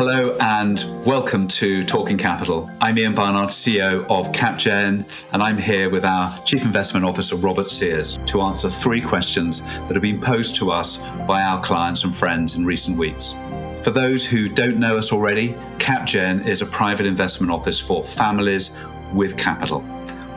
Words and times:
Hello 0.00 0.34
and 0.40 0.82
welcome 1.04 1.46
to 1.48 1.82
Talking 1.82 2.16
Capital. 2.16 2.70
I'm 2.80 2.98
Ian 2.98 3.14
Barnard, 3.14 3.50
CEO 3.50 4.06
of 4.08 4.32
CapGen, 4.32 5.04
and 5.34 5.42
I'm 5.42 5.58
here 5.58 5.90
with 5.90 6.06
our 6.06 6.34
Chief 6.46 6.64
Investment 6.64 7.04
Officer, 7.04 7.36
Robert 7.36 7.68
Sears, 7.68 8.16
to 8.24 8.40
answer 8.40 8.70
three 8.70 9.02
questions 9.02 9.60
that 9.60 9.92
have 9.92 10.00
been 10.00 10.18
posed 10.18 10.56
to 10.56 10.70
us 10.70 11.06
by 11.26 11.42
our 11.42 11.62
clients 11.62 12.04
and 12.04 12.16
friends 12.16 12.56
in 12.56 12.64
recent 12.64 12.96
weeks. 12.96 13.34
For 13.82 13.90
those 13.90 14.24
who 14.24 14.48
don't 14.48 14.78
know 14.78 14.96
us 14.96 15.12
already, 15.12 15.50
CapGen 15.76 16.46
is 16.46 16.62
a 16.62 16.66
private 16.66 17.04
investment 17.04 17.52
office 17.52 17.78
for 17.78 18.02
families 18.02 18.78
with 19.12 19.36
capital. 19.36 19.84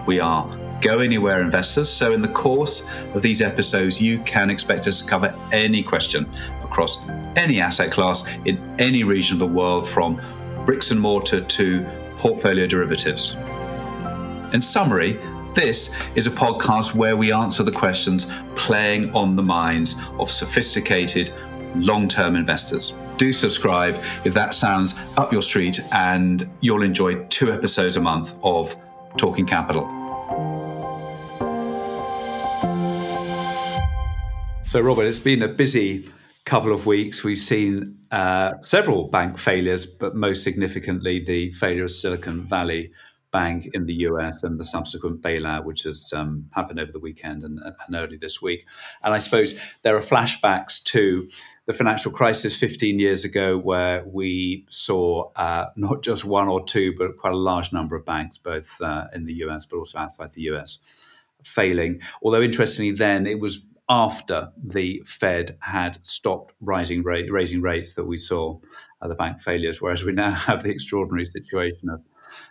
We 0.06 0.20
are 0.20 0.46
go 0.84 1.00
anywhere 1.00 1.42
investors, 1.42 1.90
so 1.90 2.12
in 2.12 2.22
the 2.22 2.28
course 2.28 2.88
of 3.16 3.22
these 3.22 3.42
episodes, 3.42 4.02
you 4.02 4.20
can 4.20 4.50
expect 4.50 4.86
us 4.86 5.00
to 5.00 5.08
cover 5.08 5.34
any 5.52 5.82
question 5.82 6.26
across 6.64 7.08
any 7.36 7.62
asset 7.62 7.90
class 7.90 8.28
in 8.46 8.58
any 8.80 9.04
region 9.04 9.36
of 9.36 9.40
the 9.40 9.48
world, 9.48 9.88
from 9.88 10.22
bricks 10.66 10.92
and 10.92 11.00
mortar 11.00 11.42
to 11.42 11.86
portfolio 12.18 12.68
derivatives. 12.68 13.36
In 14.54 14.62
summary, 14.62 15.18
this 15.56 15.96
is 16.16 16.28
a 16.28 16.32
podcast 16.32 16.96
where 16.96 17.16
we 17.16 17.32
answer 17.32 17.64
the 17.64 17.72
questions 17.72 18.32
playing 18.56 19.14
on 19.16 19.36
the 19.36 19.44
minds 19.44 19.96
of 20.20 20.30
sophisticated 20.30 21.32
long 21.76 22.08
term 22.08 22.36
investors. 22.36 22.94
Do 23.18 23.32
subscribe 23.32 23.96
if 24.26 24.34
that 24.34 24.54
sounds 24.54 25.00
up 25.18 25.32
your 25.32 25.42
street, 25.42 25.80
and 25.94 26.50
you'll 26.62 26.84
enjoy 26.84 27.24
two 27.26 27.54
episodes 27.54 27.96
a 27.96 28.02
month 28.02 28.38
of 28.44 28.76
Talking 29.16 29.46
Capital. 29.46 30.03
So, 34.74 34.82
Robert, 34.82 35.04
it's 35.04 35.20
been 35.20 35.44
a 35.44 35.48
busy 35.48 36.10
couple 36.46 36.74
of 36.74 36.88
weeks, 36.88 37.24
we've 37.24 37.38
seen 37.38 37.96
uh, 38.10 38.54
several 38.64 39.08
bank 39.08 39.38
failures, 39.38 39.86
but 39.86 40.16
most 40.16 40.44
significantly, 40.44 41.24
the 41.24 41.52
failure 41.52 41.84
of 41.84 41.92
Silicon 41.92 42.42
Valley 42.42 42.92
Bank 43.30 43.70
in 43.76 43.86
the 43.86 43.94
US 44.08 44.42
and 44.42 44.60
the 44.60 44.64
subsequent 44.64 45.22
bailout, 45.22 45.66
which 45.66 45.84
has 45.84 46.12
um, 46.12 46.50
happened 46.56 46.80
over 46.80 46.92
the 46.92 46.98
weekend 46.98 47.44
and, 47.44 47.60
and, 47.60 47.96
early 47.96 48.18
this 48.18 48.42
week. 48.42 48.66
And 49.04 49.14
I 49.14 49.20
suppose 49.20 49.62
there 49.84 49.96
are 49.96 50.02
flashbacks 50.02 50.82
to 50.86 51.30
the 51.68 51.74
financial 51.74 52.12
crisis 52.12 52.58
15 52.58 52.98
years 52.98 53.24
ago, 53.24 53.60
where 53.60 54.04
we 54.08 54.66
saw 54.72 55.32
uh, 55.36 55.68
not 55.76 56.02
just 56.02 56.26
one 56.26 56.48
or 56.48 56.66
two, 56.66 56.96
but 56.98 57.16
quite 57.20 57.34
a 57.34 57.38
large 57.38 57.74
number 57.74 57.96
of 57.96 58.06
banks, 58.06 58.40
both 58.40 58.82
uh, 58.82 59.06
in 59.14 59.26
the 59.26 59.34
US 59.46 59.68
but 59.68 59.78
also 59.78 60.00
outside 60.00 60.34
the 60.34 60.50
US, 60.54 60.80
failing. 61.44 62.00
Although, 62.24 62.42
interestingly, 62.42 62.90
then 62.90 63.28
it 63.28 63.40
was 63.40 63.64
after 63.94 64.52
the 64.58 65.04
Fed 65.06 65.56
had 65.60 66.00
stopped 66.02 66.56
rising 66.60 67.04
rate, 67.04 67.32
raising 67.32 67.62
rates 67.62 67.94
that 67.94 68.06
we 68.06 68.18
saw 68.18 68.58
uh, 69.04 69.08
the 69.08 69.14
bank 69.14 69.40
failures, 69.40 69.84
whereas 69.84 70.04
we 70.04 70.14
now 70.14 70.32
have 70.48 70.64
the 70.64 70.72
extraordinary 70.72 71.26
situation 71.26 71.90
of 71.90 72.02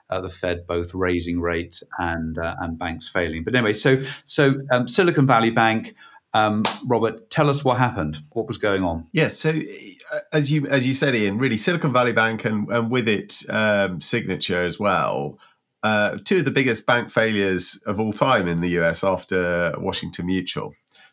uh, 0.08 0.20
the 0.20 0.30
Fed 0.30 0.68
both 0.68 0.94
raising 0.94 1.40
rates 1.40 1.82
and 1.98 2.38
uh, 2.38 2.54
and 2.60 2.78
banks 2.78 3.08
failing. 3.08 3.42
But 3.42 3.56
anyway, 3.56 3.72
so 3.72 4.00
so 4.24 4.54
um, 4.70 4.86
Silicon 4.86 5.26
Valley 5.26 5.50
Bank. 5.50 5.92
Um, 6.34 6.62
Robert, 6.86 7.28
tell 7.28 7.50
us 7.50 7.62
what 7.62 7.76
happened. 7.76 8.16
What 8.32 8.46
was 8.46 8.56
going 8.56 8.82
on? 8.82 9.06
Yes, 9.12 9.38
so 9.38 9.50
uh, 9.50 10.20
as 10.32 10.50
you 10.52 10.66
as 10.68 10.86
you 10.86 10.94
said, 10.94 11.14
Ian, 11.14 11.38
really 11.38 11.56
Silicon 11.56 11.92
Valley 11.92 12.12
Bank 12.12 12.44
and 12.44 12.68
and 12.68 12.90
with 12.90 13.08
it 13.08 13.42
um, 13.50 14.00
Signature 14.00 14.62
as 14.62 14.78
well. 14.78 15.38
Uh, 15.82 16.18
two 16.24 16.36
of 16.36 16.44
the 16.44 16.52
biggest 16.52 16.86
bank 16.86 17.10
failures 17.10 17.82
of 17.86 17.98
all 17.98 18.12
time 18.12 18.46
in 18.46 18.60
the 18.60 18.68
US 18.80 19.02
after 19.02 19.74
Washington 19.78 20.26
Mutual. 20.26 20.72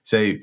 So, 0.09 0.33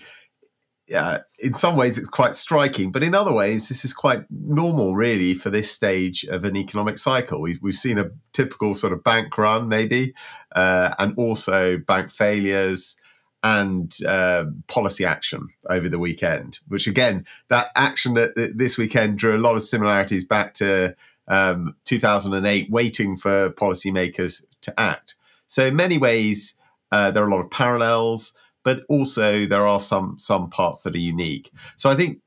yeah, 0.87 1.19
in 1.41 1.53
some 1.53 1.77
ways 1.77 1.99
it's 1.99 2.09
quite 2.09 2.37
striking, 2.37 2.93
but 2.93 3.03
in 3.03 3.15
other 3.15 3.33
ways 3.33 3.69
this 3.69 3.85
is 3.85 3.93
quite 3.93 4.25
normal, 4.31 4.95
really, 4.95 5.35
for 5.35 5.51
this 5.51 5.71
stage 5.71 6.25
of 6.25 6.45
an 6.45 6.57
economic 6.57 6.99
cycle. 6.99 7.41
We've, 7.41 7.59
we've 7.61 7.75
seen 7.75 7.99
a 7.99 8.11
typical 8.33 8.75
sort 8.75 8.93
of 8.93 9.03
bank 9.03 9.37
run, 9.37 9.69
maybe, 9.69 10.15
uh, 10.55 10.95
and 10.99 11.13
also 11.19 11.79
bank 11.79 12.11
failures 12.11 12.97
and 13.43 13.95
uh, 14.07 14.45
policy 14.69 15.05
action 15.05 15.49
over 15.69 15.89
the 15.89 15.99
weekend. 15.99 16.61
Which 16.69 16.87
again, 16.87 17.27
that 17.49 17.71
action 17.75 18.15
that 18.15 18.55
this 18.57 18.79
weekend 18.79 19.19
drew 19.19 19.37
a 19.37 19.39
lot 19.39 19.57
of 19.57 19.63
similarities 19.63 20.25
back 20.25 20.55
to 20.55 20.95
um, 21.29 21.75
2008, 21.85 22.71
waiting 22.71 23.17
for 23.17 23.51
policymakers 23.51 24.45
to 24.63 24.81
act. 24.81 25.17
So 25.49 25.67
in 25.67 25.77
many 25.77 25.99
ways, 25.99 26.59
uh, 26.93 27.11
there 27.11 27.23
are 27.23 27.29
a 27.29 27.31
lot 27.31 27.45
of 27.45 27.51
parallels 27.51 28.35
but 28.67 28.81
also 28.89 29.47
there 29.47 29.65
are 29.65 29.79
some 29.79 30.19
some 30.19 30.51
parts 30.51 30.83
that 30.83 30.97
are 30.97 30.99
unique. 31.15 31.53
So 31.77 31.89
I 31.89 31.95
think 31.95 32.19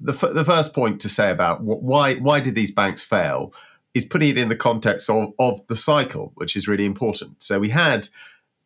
the 0.00 0.12
the 0.12 0.44
first 0.44 0.74
point 0.74 1.00
to 1.02 1.08
say 1.08 1.30
about 1.30 1.62
why 1.62 2.16
why 2.16 2.40
did 2.40 2.56
these 2.56 2.72
banks 2.72 3.04
fail 3.04 3.54
is 3.94 4.04
putting 4.04 4.30
it 4.30 4.36
in 4.36 4.48
the 4.48 4.56
context 4.56 5.08
of, 5.08 5.32
of 5.38 5.64
the 5.68 5.76
cycle, 5.76 6.32
which 6.34 6.56
is 6.56 6.66
really 6.66 6.84
important. 6.84 7.40
So 7.42 7.60
we 7.60 7.70
had 7.70 8.08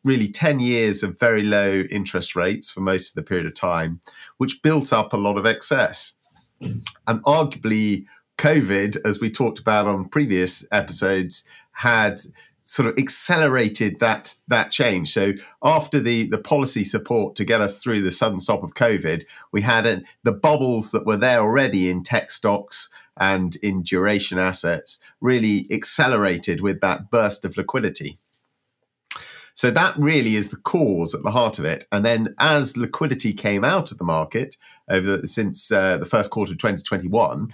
really 0.02 0.28
10 0.28 0.60
years 0.60 1.02
of 1.02 1.20
very 1.20 1.42
low 1.42 1.82
interest 1.90 2.34
rates 2.34 2.70
for 2.70 2.80
most 2.80 3.10
of 3.10 3.14
the 3.16 3.28
period 3.28 3.46
of 3.46 3.54
time, 3.54 4.00
which 4.38 4.62
built 4.62 4.92
up 4.92 5.12
a 5.12 5.18
lot 5.18 5.36
of 5.36 5.44
excess. 5.44 6.14
And 6.60 7.22
arguably, 7.24 8.06
COVID, 8.38 8.96
as 9.04 9.20
we 9.20 9.30
talked 9.30 9.58
about 9.58 9.86
on 9.86 10.08
previous 10.08 10.66
episodes, 10.72 11.44
had 11.72 12.18
sort 12.70 12.88
of 12.88 12.96
accelerated 12.98 13.98
that 13.98 14.36
that 14.46 14.70
change. 14.70 15.12
So 15.12 15.32
after 15.60 15.98
the 15.98 16.28
the 16.28 16.38
policy 16.38 16.84
support 16.84 17.34
to 17.34 17.44
get 17.44 17.60
us 17.60 17.82
through 17.82 18.00
the 18.02 18.12
sudden 18.12 18.38
stop 18.38 18.62
of 18.62 18.74
COVID, 18.74 19.24
we 19.50 19.62
had 19.62 19.86
a, 19.86 20.02
the 20.22 20.32
bubbles 20.32 20.92
that 20.92 21.04
were 21.04 21.16
there 21.16 21.40
already 21.40 21.90
in 21.90 22.04
tech 22.04 22.30
stocks 22.30 22.88
and 23.16 23.56
in 23.56 23.82
duration 23.82 24.38
assets 24.38 25.00
really 25.20 25.66
accelerated 25.72 26.60
with 26.60 26.80
that 26.80 27.10
burst 27.10 27.44
of 27.44 27.56
liquidity. 27.56 28.18
So 29.54 29.72
that 29.72 29.96
really 29.98 30.36
is 30.36 30.50
the 30.50 30.56
cause 30.56 31.12
at 31.12 31.24
the 31.24 31.32
heart 31.32 31.58
of 31.58 31.64
it. 31.64 31.86
And 31.90 32.04
then 32.04 32.36
as 32.38 32.76
liquidity 32.76 33.32
came 33.32 33.64
out 33.64 33.90
of 33.90 33.98
the 33.98 34.04
market 34.04 34.56
over 34.88 35.26
since 35.26 35.72
uh, 35.72 35.98
the 35.98 36.06
first 36.06 36.30
quarter 36.30 36.52
of 36.52 36.58
2021 36.58 37.52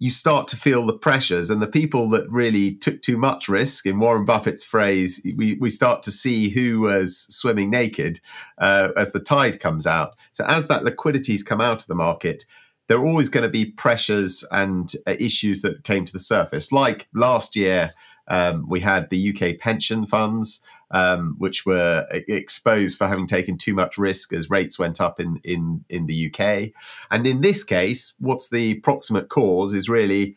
you 0.00 0.10
start 0.10 0.48
to 0.48 0.56
feel 0.56 0.86
the 0.86 0.96
pressures 0.96 1.50
and 1.50 1.60
the 1.60 1.68
people 1.68 2.08
that 2.08 2.28
really 2.30 2.74
took 2.74 3.02
too 3.02 3.18
much 3.18 3.48
risk 3.48 3.86
in 3.86 4.00
warren 4.00 4.24
buffett's 4.24 4.64
phrase 4.64 5.20
we, 5.36 5.54
we 5.60 5.70
start 5.70 6.02
to 6.02 6.10
see 6.10 6.48
who 6.48 6.80
was 6.80 7.26
swimming 7.32 7.70
naked 7.70 8.18
uh, 8.58 8.88
as 8.96 9.12
the 9.12 9.20
tide 9.20 9.60
comes 9.60 9.86
out. 9.86 10.16
So 10.32 10.44
as 10.46 10.66
that 10.68 10.84
liquidity's 10.84 11.42
come 11.44 11.60
out 11.60 11.82
of 11.82 11.86
the 11.86 11.94
market 11.94 12.44
there 12.88 12.98
are 12.98 13.06
always 13.06 13.28
going 13.28 13.44
to 13.44 13.50
be 13.50 13.66
pressures 13.66 14.44
and 14.50 14.92
uh, 15.06 15.14
issues 15.20 15.62
that 15.62 15.84
came 15.84 16.04
to 16.04 16.12
the 16.12 16.18
surface. 16.18 16.72
Like 16.72 17.06
last 17.14 17.54
year 17.54 17.92
um, 18.26 18.66
we 18.68 18.80
had 18.80 19.10
the 19.10 19.30
uk 19.30 19.58
pension 19.58 20.06
funds 20.06 20.60
um, 20.90 21.36
which 21.38 21.64
were 21.64 22.06
exposed 22.10 22.98
for 22.98 23.06
having 23.06 23.26
taken 23.26 23.56
too 23.56 23.74
much 23.74 23.96
risk 23.98 24.32
as 24.32 24.50
rates 24.50 24.78
went 24.78 25.00
up 25.00 25.20
in, 25.20 25.40
in, 25.44 25.84
in 25.88 26.06
the 26.06 26.32
UK. 26.32 26.70
And 27.10 27.26
in 27.26 27.40
this 27.40 27.64
case, 27.64 28.14
what's 28.18 28.50
the 28.50 28.74
proximate 28.80 29.28
cause 29.28 29.72
is 29.72 29.88
really 29.88 30.36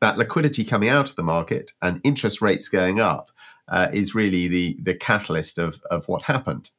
that 0.00 0.16
liquidity 0.16 0.64
coming 0.64 0.88
out 0.88 1.10
of 1.10 1.16
the 1.16 1.22
market 1.22 1.72
and 1.82 2.00
interest 2.04 2.40
rates 2.40 2.68
going 2.68 3.00
up 3.00 3.30
uh, 3.68 3.88
is 3.92 4.14
really 4.14 4.48
the, 4.48 4.76
the 4.82 4.94
catalyst 4.94 5.58
of, 5.58 5.80
of 5.90 6.08
what 6.08 6.22
happened. 6.22 6.70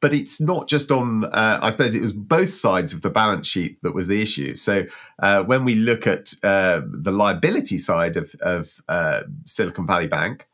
But 0.00 0.14
it's 0.14 0.40
not 0.40 0.66
just 0.66 0.90
on, 0.90 1.26
uh, 1.26 1.58
I 1.62 1.70
suppose 1.70 1.94
it 1.94 2.00
was 2.00 2.14
both 2.14 2.50
sides 2.50 2.94
of 2.94 3.02
the 3.02 3.10
balance 3.10 3.46
sheet 3.46 3.78
that 3.82 3.94
was 3.94 4.08
the 4.08 4.22
issue. 4.22 4.56
So 4.56 4.86
uh, 5.22 5.42
when 5.44 5.64
we 5.64 5.74
look 5.74 6.06
at 6.06 6.32
uh, 6.42 6.80
the 6.86 7.12
liability 7.12 7.76
side 7.76 8.16
of, 8.16 8.34
of 8.40 8.80
uh, 8.88 9.22
Silicon 9.44 9.86
Valley 9.86 10.06
Bank, 10.06 10.48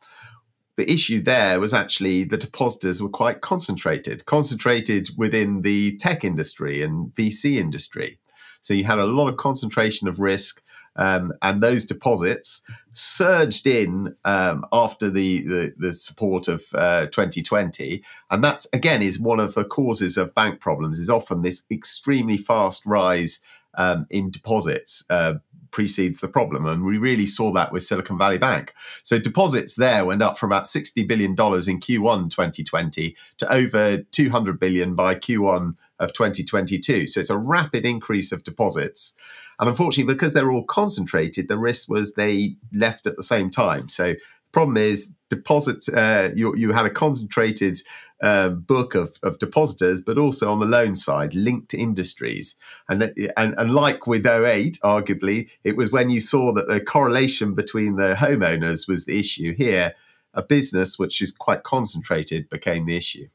the 0.77 0.89
issue 0.89 1.21
there 1.21 1.59
was 1.59 1.73
actually 1.73 2.23
the 2.23 2.37
depositors 2.37 3.01
were 3.01 3.09
quite 3.09 3.41
concentrated, 3.41 4.25
concentrated 4.25 5.09
within 5.17 5.63
the 5.63 5.97
tech 5.97 6.23
industry 6.23 6.83
and 6.83 7.13
VC 7.15 7.57
industry. 7.57 8.19
So 8.61 8.73
you 8.73 8.83
had 8.83 8.99
a 8.99 9.05
lot 9.05 9.27
of 9.27 9.37
concentration 9.37 10.07
of 10.07 10.19
risk. 10.19 10.61
Um, 10.99 11.31
and 11.43 11.61
those 11.61 11.85
deposits 11.85 12.63
surged 12.91 13.67
in 13.67 14.15
um, 14.25 14.65
after 14.73 15.11
the, 15.11 15.43
the, 15.43 15.73
the 15.77 15.93
support 15.93 16.47
of 16.47 16.63
uh, 16.73 17.05
2020, 17.07 18.03
and 18.31 18.43
that's 18.43 18.67
again 18.73 19.03
is 19.03 19.19
one 19.19 19.39
of 19.39 19.53
the 19.53 19.63
causes 19.63 20.17
of 20.17 20.33
bank 20.33 20.59
problems. 20.59 20.97
Is 20.97 21.07
often 21.07 21.43
this 21.43 21.65
extremely 21.69 22.35
fast 22.35 22.83
rise 22.87 23.41
um, 23.75 24.07
in 24.09 24.31
deposits 24.31 25.05
uh, 25.11 25.35
precedes 25.71 26.19
the 26.19 26.27
problem. 26.27 26.65
And 26.65 26.83
we 26.83 26.97
really 26.97 27.25
saw 27.25 27.51
that 27.53 27.71
with 27.71 27.83
Silicon 27.83 28.17
Valley 28.17 28.37
Bank. 28.37 28.73
So 29.03 29.19
deposits 29.19 29.75
there 29.75 30.05
went 30.05 30.21
up 30.21 30.37
from 30.37 30.51
about 30.51 30.65
$60 30.65 31.07
billion 31.07 31.31
in 31.31 31.35
Q1 31.35 32.29
2020 32.29 33.15
to 33.37 33.53
over 33.53 33.97
200 33.97 34.59
billion 34.59 34.95
by 34.95 35.15
Q1 35.15 35.75
of 35.99 36.13
2022. 36.13 37.07
So 37.07 37.19
it's 37.19 37.29
a 37.29 37.37
rapid 37.37 37.85
increase 37.85 38.31
of 38.31 38.43
deposits. 38.43 39.13
And 39.59 39.69
unfortunately, 39.69 40.13
because 40.13 40.33
they're 40.33 40.51
all 40.51 40.63
concentrated, 40.63 41.47
the 41.47 41.57
risk 41.57 41.89
was 41.89 42.13
they 42.13 42.55
left 42.73 43.07
at 43.07 43.15
the 43.15 43.23
same 43.23 43.49
time. 43.49 43.89
So 43.89 44.13
the 44.13 44.51
problem 44.51 44.77
is 44.77 45.15
deposits 45.29 45.89
uh, 45.89 46.31
you, 46.35 46.55
you 46.55 46.71
had 46.71 46.85
a 46.85 46.89
concentrated 46.89 47.81
book 48.21 48.95
of, 48.95 49.17
of 49.23 49.39
depositors, 49.39 50.01
but 50.01 50.17
also 50.17 50.51
on 50.51 50.59
the 50.59 50.65
loan 50.65 50.95
side, 50.95 51.35
linked 51.35 51.69
to 51.69 51.77
industries. 51.77 52.55
And, 52.89 53.13
and, 53.35 53.55
and 53.57 53.73
like 53.73 54.07
with 54.07 54.25
08, 54.25 54.77
arguably, 54.83 55.49
it 55.63 55.77
was 55.77 55.91
when 55.91 56.09
you 56.09 56.21
saw 56.21 56.51
that 56.53 56.67
the 56.67 56.81
correlation 56.81 57.53
between 57.53 57.95
the 57.95 58.15
homeowners 58.15 58.87
was 58.87 59.05
the 59.05 59.19
issue 59.19 59.53
here. 59.55 59.93
A 60.33 60.43
business 60.43 60.99
which 60.99 61.21
is 61.21 61.31
quite 61.31 61.63
concentrated 61.63 62.49
became 62.49 62.85
the 62.85 62.97
issue. 62.97 63.27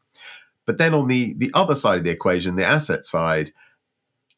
But 0.67 0.79
then 0.79 0.95
on 0.95 1.09
the, 1.09 1.35
the 1.35 1.51
other 1.55 1.75
side 1.75 1.99
of 1.99 2.05
the 2.05 2.11
equation, 2.11 2.55
the 2.55 2.65
asset 2.65 3.05
side, 3.05 3.51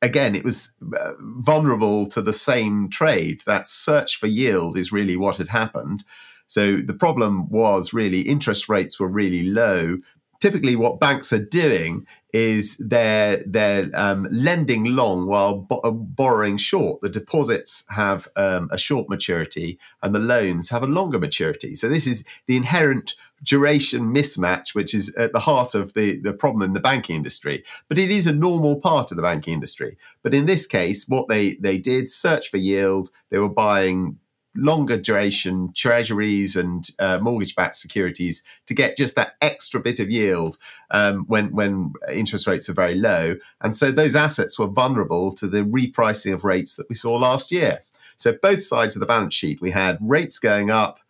again, 0.01 0.35
it 0.35 0.45
was 0.45 0.75
uh, 0.99 1.13
vulnerable 1.21 2.07
to 2.07 2.23
the 2.23 2.33
same 2.33 2.89
trade. 2.89 3.43
That 3.47 3.67
search 3.67 4.17
for 4.17 4.27
yield 4.27 4.79
is 4.79 4.93
really 4.93 5.17
what 5.17 5.37
had 5.37 5.49
happened. 5.49 6.05
So 6.47 6.79
the 6.85 6.95
problem 6.95 7.49
was 7.49 7.93
really 7.93 8.21
interest 8.21 8.69
rates 8.69 9.01
were 9.01 9.09
really 9.09 9.43
low. 9.43 9.99
Typically, 10.45 10.77
what 10.77 11.01
banks 11.01 11.33
are 11.33 11.43
doing 11.43 12.07
is 12.35 12.77
they're 12.77 13.43
they're 13.47 13.89
um, 13.95 14.29
lending 14.31 14.85
long 14.85 15.27
while 15.27 15.57
bo- 15.57 15.79
uh, 15.79 15.91
borrowing 15.91 16.59
short. 16.59 17.01
The 17.01 17.09
deposits 17.09 17.83
have 17.89 18.29
um, 18.37 18.69
a 18.71 18.77
short 18.77 19.09
maturity, 19.09 19.79
and 20.03 20.15
the 20.15 20.19
loans 20.19 20.69
have 20.69 20.83
a 20.83 20.87
longer 20.87 21.19
maturity. 21.19 21.75
So 21.75 21.89
this 21.89 22.07
is 22.07 22.25
the 22.47 22.59
inherent 22.59 23.15
duration 23.43 24.13
mismatch, 24.13 24.75
which 24.75 24.93
is 24.93 25.15
at 25.15 25.33
the 25.33 25.41
heart 25.41 25.75
of 25.75 25.95
the, 25.95 26.21
the 26.21 26.35
problem 26.35 26.61
in 26.61 26.75
the 26.75 26.81
banking 26.81 27.17
industry. 27.17 27.65
But 27.89 27.99
it 27.99 28.11
is 28.11 28.27
a 28.27 28.35
normal 28.35 28.83
part 28.83 29.11
of 29.11 29.17
the 29.17 29.23
banking 29.23 29.55
industry. 29.55 29.97
But 30.23 30.35
in 30.35 30.45
this 30.45 30.67
case, 30.67 31.09
what 31.09 31.29
they, 31.31 31.55
they 31.55 31.79
did, 31.79 32.11
search 32.11 32.51
for 32.51 32.59
yield, 32.59 33.09
they 33.31 33.39
were 33.39 33.49
buying 33.49 34.19
longer 34.57 34.97
duration 34.97 35.73
treasuries 35.73 36.57
and 36.57 36.91
uh, 36.99 37.19
mortgage-backed 37.19 37.77
securities 37.77 38.43
to 38.67 38.75
get 38.75 38.97
just 38.97 39.17
that 39.17 39.35
extra 39.41 39.81
bit 39.81 40.01
of 40.01 40.11
yield 40.11 40.57
um, 40.91 41.25
when 41.27 41.55
when 41.55 41.93
interest 42.13 42.47
rates 42.47 42.69
are 42.69 42.75
very 42.75 42.95
low, 42.95 43.37
and 43.61 43.77
so 43.77 43.91
those 43.91 44.15
assets 44.15 44.59
were 44.59 44.67
vulnerable 44.67 45.33
to 45.33 45.47
the 45.47 45.63
repricing 45.63 46.33
of 46.33 46.45
rates 46.45 46.77
that 46.77 46.89
we 46.89 46.95
saw 46.95 47.15
last 47.17 47.51
year. 47.53 47.81
So 48.17 48.33
both 48.33 48.63
sides 48.63 48.95
of 48.97 49.01
the 49.01 49.07
balance 49.07 49.35
sheet, 49.35 49.61
we 49.61 49.73
had 49.73 49.99
rates 50.01 50.39
going 50.39 50.71
up, 50.71 51.01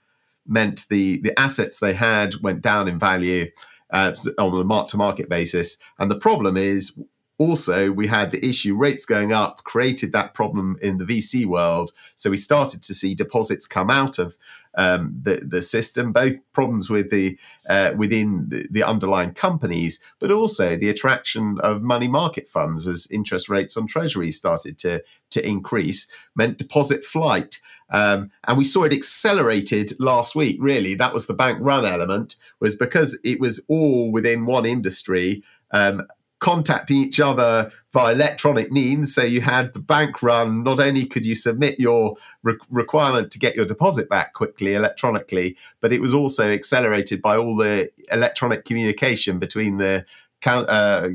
meant 0.47 0.87
the 0.89 1.21
the 1.21 1.39
assets 1.39 1.79
they 1.79 1.95
had 1.95 2.37
went 2.43 2.63
down 2.63 2.89
in 2.89 2.99
value 2.99 3.51
uh, 3.91 4.13
on 4.39 4.61
a 4.61 4.65
mark 4.65 4.89
to 4.89 4.97
market 4.97 5.29
basis. 5.29 5.79
And 5.99 6.11
the 6.11 6.19
problem 6.19 6.57
is 6.57 6.99
also 7.39 7.91
we 7.91 8.07
had 8.07 8.31
the 8.31 8.47
issue 8.47 8.77
rates 8.77 9.05
going 9.05 9.33
up 9.33 9.65
created 9.65 10.13
that 10.13 10.35
problem 10.35 10.77
in 10.81 10.99
the 10.99 11.05
VC 11.05 11.45
world. 11.45 11.93
So 12.17 12.31
we 12.31 12.37
started 12.37 12.83
to 12.83 12.95
see 12.95 13.15
deposits 13.15 13.67
come 13.67 13.91
out 13.91 14.19
of 14.19 14.37
um, 14.77 15.19
the 15.23 15.43
the 15.45 15.63
system, 15.63 16.13
both 16.13 16.41
problems 16.53 16.91
with 16.91 17.11
the 17.11 17.39
uh, 17.69 17.93
within 17.97 18.49
the, 18.49 18.67
the, 18.71 18.83
underlying 18.83 19.33
companies, 19.33 20.01
but 20.19 20.31
also 20.31 20.77
the 20.77 20.89
attraction 20.89 21.59
of 21.63 21.83
money 21.83 22.09
market 22.09 22.49
funds 22.49 22.89
as 22.89 23.09
interest 23.11 23.49
rates 23.49 23.77
on 23.77 23.87
treasuries 23.87 24.37
started 24.37 24.79
to 24.79 25.03
to 25.31 25.47
increase, 25.47 26.09
meant 26.35 26.59
deposit 26.59 27.05
flight. 27.05 27.61
Um, 27.91 28.31
and 28.49 28.59
we 28.59 28.65
saw 28.65 28.85
it 28.85 28.93
accelerated 28.93 29.93
last 30.01 30.35
week. 30.35 30.57
Really, 30.61 30.95
that 30.95 31.15
was 31.15 31.27
the 31.27 31.35
bank 31.35 31.59
run 31.61 31.85
element, 31.85 32.37
was 32.59 32.75
because 32.75 33.19
it 33.23 33.39
was 33.41 33.65
all 33.69 34.11
within 34.11 34.47
one 34.47 34.67
industry. 34.67 35.45
Um, 35.71 36.07
contacting 36.45 36.99
each 36.99 37.21
other 37.21 37.73
via 37.95 38.13
electronic 38.13 38.71
means. 38.71 39.15
So 39.15 39.23
you 39.23 39.41
had 39.41 39.73
the 39.73 39.81
bank 39.81 40.23
run. 40.23 40.63
Not 40.63 40.79
only 40.79 41.07
could 41.07 41.25
you 41.25 41.35
submit 41.35 41.81
your 41.81 42.17
re- 42.43 42.59
requirement 42.69 43.33
to 43.33 43.39
get 43.39 43.57
your 43.57 43.65
deposit 43.65 44.11
back 44.11 44.35
quickly 44.35 44.75
electronically, 44.75 45.57
but 45.81 45.91
it 45.91 46.03
was 46.03 46.13
also 46.13 46.53
accelerated 46.53 47.23
by 47.23 47.39
all 47.39 47.57
the 47.57 47.91
electronic 48.13 48.67
communication 48.67 49.39
between 49.39 49.79
the 49.79 50.05
uh, 50.47 51.09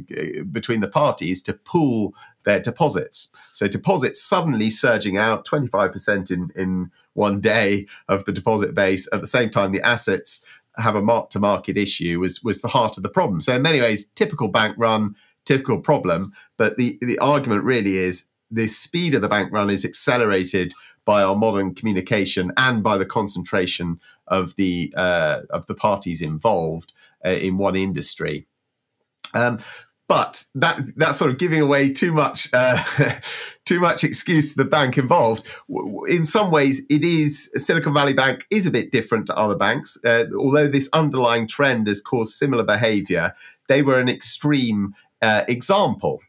between 0.52 0.80
the 0.80 0.88
parties 0.88 1.44
to 1.44 1.54
pool 1.54 2.16
their 2.46 2.60
deposits. 2.60 3.30
So 3.54 3.68
deposits 3.68 4.20
suddenly 4.20 4.72
surging 4.72 5.18
out 5.18 5.46
25% 5.46 6.32
in, 6.32 6.50
in 6.56 6.90
one 7.14 7.40
day 7.40 7.86
of 8.08 8.26
the 8.26 8.32
deposit 8.32 8.74
base. 8.74 9.08
At 9.14 9.22
the 9.22 9.28
same 9.28 9.52
time, 9.52 9.72
the 9.72 9.86
assets 9.86 10.44
have 10.80 10.96
a 10.96 11.02
mark 11.02 11.30
to 11.32 11.40
market 11.40 11.78
issue 11.78 12.20
was, 12.20 12.44
was 12.44 12.62
the 12.62 12.68
heart 12.68 12.98
of 12.98 13.04
the 13.04 13.10
problem. 13.10 13.42
So 13.42 13.56
in 13.56 13.62
many 13.62 13.82
ways, 13.82 14.08
typical 14.16 14.48
bank 14.48 14.76
run, 14.78 15.16
typical 15.46 15.80
problem. 15.80 16.32
But 16.58 16.78
the, 16.78 16.98
the 17.02 17.20
argument 17.20 17.64
really 17.64 17.98
is 17.98 18.30
the 18.52 18.68
speed 18.68 19.14
of 19.14 19.22
the 19.22 19.30
bank 19.30 19.52
run 19.52 19.70
is 19.70 19.86
accelerated 19.86 20.74
by 21.06 21.24
our 21.24 21.36
modern 21.36 21.74
communication 21.74 22.52
and 22.58 22.84
by 22.84 22.98
the 22.98 23.06
concentration 23.06 24.00
of 24.28 24.56
the 24.56 24.94
uh, 24.96 25.42
of 25.50 25.66
the 25.66 25.76
parties 25.76 26.22
involved 26.22 26.94
uh, 27.26 27.30
in 27.30 27.58
one 27.58 27.76
industry. 27.76 28.46
Um, 29.34 29.60
but 30.10 30.44
that 30.56 30.82
that's 30.98 31.20
sort 31.20 31.30
of 31.30 31.38
giving 31.38 31.62
away 31.62 31.94
too 31.94 32.12
much 32.12 32.50
uh, 32.52 32.84
too 33.66 33.80
much 33.80 34.04
excuse 34.04 34.52
to 34.52 34.58
the 34.58 34.70
bank 34.70 34.98
involved. 34.98 35.46
In 36.08 36.26
some 36.26 36.52
ways, 36.52 36.82
it 36.90 37.04
is 37.04 37.50
Silicon 37.56 37.94
Valley 37.94 38.14
Bank 38.14 38.46
is 38.50 38.66
a 38.66 38.72
bit 38.72 38.92
different 38.92 39.28
to 39.28 39.38
other 39.38 39.56
banks. 39.56 39.98
Uh, 40.04 40.26
although 40.38 40.68
this 40.68 40.90
underlying 40.92 41.48
trend 41.48 41.88
has 41.88 42.02
caused 42.02 42.34
similar 42.34 42.64
behaviour, 42.64 43.34
they 43.70 43.84
were 43.84 44.00
an 44.00 44.10
extreme 44.10 44.96
uh, 45.22 45.46
example. 45.48 46.20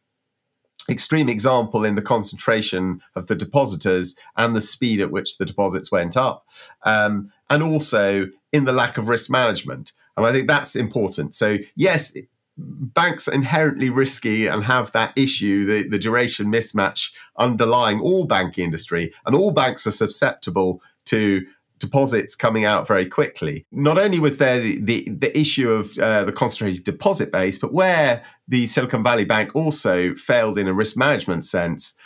Extreme 0.91 1.31
example 1.31 1.85
in 1.85 1.95
the 1.95 2.03
concentration 2.03 3.01
of 3.15 3.29
the 3.29 3.35
depositors 3.35 4.15
and 4.37 4.55
the 4.55 4.61
speed 4.61 5.01
at 5.01 5.11
which 5.11 5.39
the 5.39 5.47
deposits 5.47 5.91
went 5.91 6.17
up, 6.17 6.47
um, 6.85 7.33
and 7.49 7.63
also 7.63 8.27
in 8.53 8.65
the 8.65 8.73
lack 8.73 8.99
of 8.99 9.09
risk 9.09 9.31
management. 9.31 9.93
And 10.17 10.27
I 10.27 10.33
think 10.33 10.49
that's 10.49 10.77
important. 10.77 11.35
So, 11.35 11.59
yes, 11.77 12.15
banks 12.61 13.29
are 13.29 13.35
inherently 13.35 13.91
risky 13.91 14.47
and 14.47 14.65
have 14.65 14.93
that 14.93 15.13
issue, 15.17 15.65
the, 15.65 15.89
the 15.89 15.99
duration 15.99 16.47
mismatch 16.47 17.11
underlying 17.39 18.01
all 18.01 18.27
bank 18.27 18.59
industry, 18.59 19.13
and 19.27 19.35
all 19.35 19.53
banks 19.53 19.87
are 19.87 19.93
susceptible 19.93 20.83
to 21.07 21.45
deposits 21.79 22.37
coming 22.37 22.65
out 22.65 22.87
very 22.87 23.07
quickly. 23.07 23.67
Not 23.73 23.99
only 23.99 24.21
was 24.21 24.37
there 24.37 24.61
the, 24.61 24.81
the, 24.81 25.09
the 25.09 25.37
issue 25.39 25.71
of 25.71 25.99
uh, 25.99 26.25
the 26.25 26.33
concentrated 26.33 26.85
deposit 26.85 27.33
base, 27.33 27.59
but 27.59 27.73
where 27.73 28.23
the 28.47 28.67
Silicon 28.67 29.03
Valley 29.03 29.25
Bank 29.25 29.57
also 29.57 30.15
failed 30.15 30.59
in 30.59 30.69
a 30.69 30.75
risk 30.75 30.97
management 30.97 31.45
sense 31.45 31.97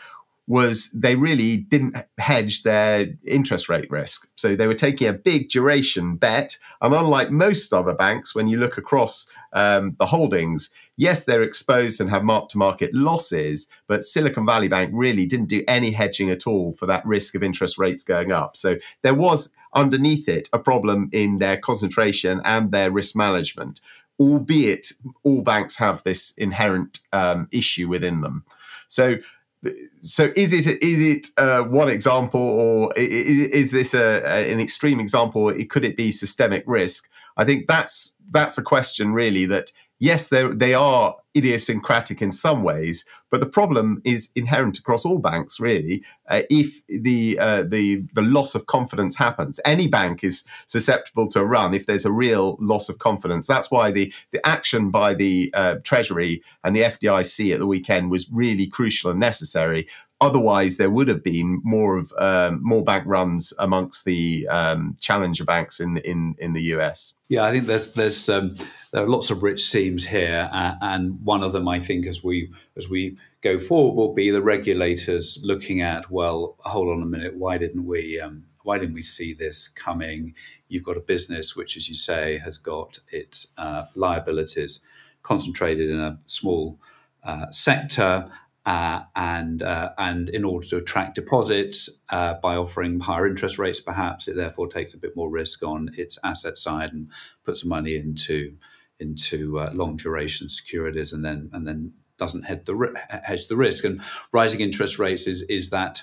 was 0.47 0.91
they 0.91 1.17
really 1.17 1.57
didn't 1.57 1.97
hedge 2.19 2.65
their 2.65 3.07
interest 3.27 3.69
rate 3.69 3.91
risk. 3.91 4.29
So 4.37 4.55
they 4.55 4.67
were 4.67 4.75
taking 4.75 5.09
a 5.09 5.15
big 5.15 5.49
duration 5.49 6.17
bet. 6.17 6.59
And 6.83 6.95
unlike 6.95 7.31
most 7.31 7.73
other 7.73 7.95
banks, 7.95 8.35
when 8.35 8.47
you 8.47 8.59
look 8.59 8.77
across 8.77 9.27
um, 9.55 9.97
the 9.99 10.07
holdings, 10.07 10.71
yes, 10.97 11.25
they're 11.25 11.43
exposed 11.43 11.99
and 11.99 12.11
have 12.11 12.25
mark 12.25 12.51
to 12.51 12.59
market 12.59 12.93
losses, 12.93 13.71
but 13.87 14.05
Silicon 14.05 14.45
Valley 14.45 14.69
Bank 14.69 14.91
really 14.93 15.25
didn't 15.25 15.49
do 15.49 15.65
any 15.67 15.93
hedging 15.93 16.29
at 16.29 16.47
all 16.47 16.73
for 16.73 16.85
that 16.87 17.07
risk 17.07 17.35
of 17.35 17.43
interest 17.43 17.79
rates 17.79 18.05
going 18.05 18.31
up. 18.31 18.57
So 18.57 18.77
there 19.03 19.15
was 19.15 19.55
underneath 19.75 20.29
it 20.29 20.49
a 20.53 20.59
problem 20.59 21.09
in 21.13 21.39
their 21.39 21.57
concentration 21.57 22.43
and 22.45 22.71
their 22.71 22.91
risk 22.91 23.17
management, 23.17 23.81
albeit 24.21 24.93
all 25.23 25.41
banks 25.41 25.79
have 25.79 26.03
this 26.03 26.33
inherent 26.37 26.99
um, 27.13 27.49
issue 27.51 27.89
within 27.89 28.21
them. 28.21 28.45
So 28.89 29.17
so 30.01 30.33
is 30.37 30.53
it 30.53 30.67
is 30.83 31.01
it 31.01 31.27
uh, 31.39 31.63
one 31.63 31.89
example 31.89 32.41
or 32.41 32.93
is, 32.97 33.71
this 33.71 33.95
a, 33.95 34.27
an 34.51 34.61
extreme 34.61 35.01
example? 35.01 35.53
Could 35.69 35.85
it 35.85 35.97
be 35.97 36.11
systemic 36.13 36.65
risk? 36.67 37.09
I 37.37 37.45
think 37.45 37.67
that's 37.67 38.17
that's 38.31 38.59
a 38.59 38.63
question 38.63 39.15
really 39.15 39.47
that 39.47 39.73
yes 39.99 40.29
they 40.29 40.75
are 40.75 41.17
idiosyncratic 41.37 42.23
in 42.23 42.33
some 42.33 42.63
ways, 42.63 43.05
but 43.31 43.41
the 43.41 43.47
problem 43.47 44.01
is 44.05 44.31
inherent 44.37 44.79
across 44.79 45.05
all 45.05 45.19
banks. 45.19 45.59
Really, 45.59 46.05
uh, 46.29 46.43
if 46.51 46.83
the 46.89 47.39
uh, 47.39 47.63
the 47.63 48.05
the 48.15 48.23
loss 48.23 48.55
of 48.55 48.67
confidence 48.67 49.17
happens, 49.17 49.61
any 49.65 49.89
bank 49.89 50.23
is 50.23 50.45
susceptible 50.67 51.29
to 51.31 51.41
a 51.41 51.45
run 51.45 51.75
if 51.75 51.87
there's 51.87 52.05
a 52.05 52.13
real 52.13 52.57
loss 52.61 52.89
of 52.89 52.99
confidence. 52.99 53.47
That's 53.47 53.71
why 53.71 53.91
the 53.91 54.13
the 54.33 54.47
action 54.47 54.91
by 54.91 55.15
the 55.15 55.51
uh, 55.55 55.77
Treasury 55.83 56.43
and 56.63 56.77
the 56.77 56.83
FDIC 56.83 57.53
at 57.53 57.59
the 57.59 57.67
weekend 57.67 58.11
was 58.11 58.31
really 58.31 58.67
crucial 58.67 59.11
and 59.11 59.21
necessary. 59.21 59.89
Otherwise, 60.21 60.77
there 60.77 60.91
would 60.91 61.09
have 61.09 61.23
been 61.23 61.61
more 61.65 61.99
of 61.99 62.13
um, 62.19 62.61
more 62.63 62.85
bank 62.85 63.05
runs 63.07 63.53
amongst 63.59 64.05
the 64.05 64.47
um, 64.49 64.97
challenger 65.01 65.45
banks 65.45 65.81
in 65.81 65.99
in 65.99 66.35
in 66.39 66.53
the 66.53 66.63
US. 66.75 67.15
Yeah, 67.29 67.45
I 67.45 67.53
think 67.53 67.67
there's 67.67 67.93
there's 67.93 68.29
um, 68.29 68.57
there 68.93 69.03
are 69.03 69.09
lots 69.09 69.31
of 69.31 69.43
rich 69.43 69.65
seams 69.65 70.07
here, 70.07 70.49
uh, 70.53 70.77
and 70.81 71.19
one 71.25 71.43
of 71.43 71.53
them, 71.53 71.67
I 71.67 71.81
think, 71.81 72.07
as 72.07 72.23
we 72.23 72.53
as 72.77 72.89
we 72.89 73.17
go 73.41 73.59
forward, 73.59 73.97
will 73.97 74.15
be 74.15 74.31
the 74.31 74.43
regulators 74.43 75.41
looking 75.43 75.81
at 75.81 76.11
well, 76.11 76.57
hold 76.61 76.89
on 76.89 77.03
a 77.03 77.07
minute, 77.07 77.37
why 77.37 77.59
didn't 77.59 77.87
we 77.87 78.21
um, 78.21 78.45
why 78.63 78.79
didn't 78.79 78.95
we 78.95 79.03
see 79.03 79.33
this 79.33 79.67
coming? 79.69 80.35
You've 80.69 80.85
got 80.85 80.99
a 80.99 81.01
business 81.01 81.57
which, 81.57 81.77
as 81.77 81.89
you 81.89 81.95
say, 81.95 82.39
has 82.39 82.59
got 82.59 82.99
its 83.11 83.53
uh, 83.57 83.85
liabilities 83.97 84.81
concentrated 85.23 85.91
in 85.91 85.99
a 85.99 86.19
small 86.27 86.79
uh, 87.25 87.51
sector. 87.51 88.31
Uh, 88.67 89.03
and 89.15 89.63
uh, 89.63 89.91
and 89.99 90.31
in 90.31 90.43
order 90.43 90.67
to 90.67 90.79
attract 90.79 91.17
deposits 91.17 91.91
uh, 92.09 92.33
by 92.43 92.57
offering 92.57 92.99
higher 92.99 93.27
interest 93.27 93.59
rates, 93.59 93.79
perhaps 93.79 94.27
it 94.27 94.37
therefore 94.37 94.69
takes 94.69 94.95
a 94.95 94.99
bit 94.99 95.15
more 95.15 95.29
risk 95.29 95.63
on 95.63 95.91
its 95.99 96.19
asset 96.25 96.57
side 96.57 96.91
and 96.95 97.11
puts 97.45 97.63
money 97.63 97.95
into 97.95 98.57
into 99.01 99.59
uh, 99.59 99.71
long 99.73 99.97
duration 99.97 100.49
securities 100.49 101.13
and 101.13 101.25
then 101.25 101.51
and 101.53 101.67
then 101.67 101.93
doesn't 102.19 102.43
hedge 102.43 102.65
the 102.65 102.95
hedge 103.25 103.49
the 103.49 103.57
risk. 103.57 103.85
And 103.85 104.01
rising 104.33 104.61
interest 104.61 104.99
rates 104.99 105.27
is 105.27 105.43
is 105.43 105.71
that 105.71 106.03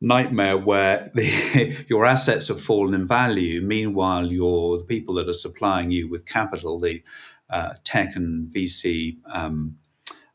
nightmare 0.00 0.58
where 0.58 1.10
the, 1.14 1.84
your 1.88 2.04
assets 2.04 2.48
have 2.48 2.60
fallen 2.60 2.94
in 2.94 3.06
value. 3.06 3.62
Meanwhile, 3.62 4.26
your 4.26 4.78
the 4.78 4.84
people 4.84 5.14
that 5.16 5.28
are 5.28 5.34
supplying 5.34 5.90
you 5.90 6.08
with 6.08 6.26
capital, 6.26 6.80
the 6.80 7.02
uh, 7.50 7.74
tech 7.84 8.16
and 8.16 8.52
VC 8.52 9.18
um, 9.32 9.76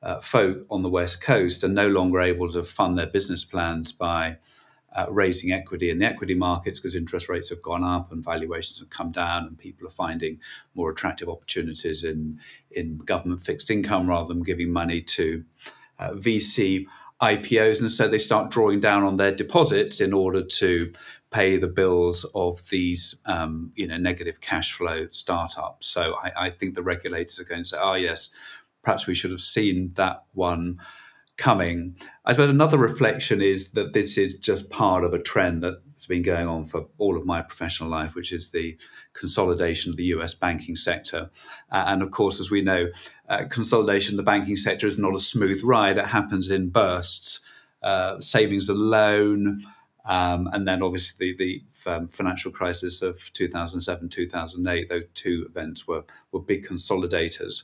uh, 0.02 0.20
folk 0.20 0.66
on 0.70 0.84
the 0.84 0.90
west 0.90 1.22
coast, 1.22 1.64
are 1.64 1.70
no 1.70 1.88
longer 1.88 2.22
able 2.22 2.52
to 2.52 2.64
fund 2.64 2.98
their 2.98 3.08
business 3.08 3.44
plans 3.44 3.92
by 3.92 4.38
uh, 4.98 5.06
raising 5.10 5.52
equity 5.52 5.92
in 5.92 6.00
the 6.00 6.06
equity 6.06 6.34
markets 6.34 6.80
because 6.80 6.96
interest 6.96 7.30
rates 7.30 7.50
have 7.50 7.62
gone 7.62 7.84
up 7.84 8.12
and 8.12 8.26
valuations 8.26 8.80
have 8.80 8.90
come 8.90 9.12
down, 9.12 9.46
and 9.46 9.58
people 9.58 9.88
are 9.88 9.92
finding 9.92 10.40
more 10.74 10.90
attractive 10.90 11.30
opportunities 11.30 12.04
in 12.04 12.40
in 12.72 12.98
government 12.98 13.46
fixed 13.46 13.70
income 13.70 14.10
rather 14.10 14.34
than 14.34 14.42
giving 14.42 14.72
money 14.72 15.02
to 15.02 15.44
uh, 16.00 16.12
VC 16.12 16.88
IPOs, 17.22 17.80
and 17.80 17.92
so 17.92 18.08
they 18.08 18.18
start 18.18 18.50
drawing 18.50 18.80
down 18.80 19.04
on 19.04 19.18
their 19.18 19.32
deposits 19.32 20.02
in 20.02 20.14
order 20.14 20.42
to 20.42 20.92
pay 21.30 21.58
the 21.58 21.68
bills 21.68 22.26
of 22.34 22.68
these 22.70 23.22
um, 23.28 23.72
you 23.76 23.86
know 23.86 23.98
negative 23.98 24.42
cash 24.42 24.74
flow 24.74 25.08
startups. 25.12 25.86
So 25.86 26.16
I, 26.24 26.48
I 26.48 26.50
think 26.50 26.74
the 26.74 26.84
regulators 26.84 27.40
are 27.40 27.44
going 27.44 27.64
to 27.64 27.70
say, 27.70 27.78
"Oh 27.80 27.94
yes, 27.94 28.34
perhaps 28.84 29.06
we 29.06 29.14
should 29.14 29.32
have 29.32 29.42
seen 29.42 29.92
that 29.94 30.24
one." 30.34 30.80
Coming. 31.38 31.96
I 32.26 32.32
suppose 32.32 32.50
another 32.50 32.80
reflection 32.80 33.42
is 33.42 33.74
that 33.74 33.94
this 33.94 34.18
is 34.18 34.38
just 34.40 34.72
part 34.72 35.04
of 35.04 35.14
a 35.14 35.22
trend 35.22 35.62
that's 35.62 36.08
been 36.08 36.24
going 36.24 36.48
on 36.48 36.66
for 36.66 36.88
all 36.98 37.16
of 37.16 37.26
my 37.26 37.44
professional 37.44 37.90
life, 37.90 38.16
which 38.16 38.32
is 38.32 38.50
the 38.50 38.76
consolidation 39.14 39.92
of 39.92 39.98
the 39.98 40.06
US 40.06 40.34
banking 40.34 40.76
sector. 40.76 41.30
Uh, 41.72 41.84
and 41.88 42.02
of 42.02 42.10
course, 42.10 42.40
as 42.40 42.50
we 42.50 42.62
know, 42.62 42.88
uh, 43.30 43.46
consolidation 43.50 44.16
of 44.16 44.18
the 44.18 44.24
banking 44.24 44.56
sector 44.56 44.88
is 44.88 44.98
not 44.98 45.14
a 45.14 45.20
smooth 45.20 45.62
ride, 45.64 45.98
it 45.98 46.06
happens 46.06 46.50
in 46.50 46.70
bursts. 46.70 47.40
Uh, 47.84 48.20
savings 48.20 48.70
and 48.70 48.80
loan, 48.80 49.62
um, 50.06 50.50
and 50.52 50.68
then 50.68 50.82
obviously 50.82 51.34
the, 51.34 51.64
the 51.86 51.92
um, 51.92 52.08
financial 52.08 52.52
crisis 52.52 53.02
of 53.02 53.32
2007, 53.34 54.10
2008, 54.10 54.90
those 54.90 55.04
two 55.14 55.46
events 55.48 55.88
were, 55.88 56.04
were 56.32 56.40
big 56.40 56.66
consolidators. 56.66 57.64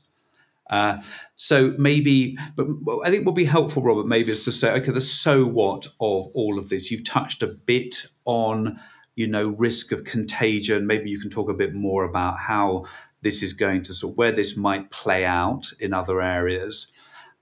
Uh, 0.69 0.97
so 1.35 1.73
maybe, 1.77 2.37
but 2.55 2.67
I 3.03 3.09
think 3.09 3.25
would 3.25 3.35
be 3.35 3.45
helpful, 3.45 3.83
Robert, 3.83 4.07
maybe 4.07 4.31
is 4.31 4.45
to 4.45 4.51
say, 4.51 4.71
okay, 4.73 4.91
the 4.91 5.01
so 5.01 5.45
what 5.45 5.85
of 5.99 6.27
all 6.33 6.57
of 6.57 6.69
this. 6.69 6.89
You've 6.89 7.03
touched 7.03 7.43
a 7.43 7.53
bit 7.65 8.05
on, 8.25 8.79
you 9.15 9.27
know, 9.27 9.49
risk 9.49 9.91
of 9.91 10.03
contagion. 10.03 10.87
Maybe 10.87 11.09
you 11.09 11.19
can 11.19 11.29
talk 11.29 11.49
a 11.49 11.53
bit 11.53 11.73
more 11.73 12.03
about 12.03 12.39
how 12.39 12.85
this 13.21 13.43
is 13.43 13.53
going 13.53 13.83
to 13.83 13.93
sort 13.93 14.13
of 14.13 14.17
where 14.17 14.31
this 14.31 14.57
might 14.57 14.91
play 14.91 15.25
out 15.25 15.71
in 15.79 15.93
other 15.93 16.21
areas, 16.21 16.91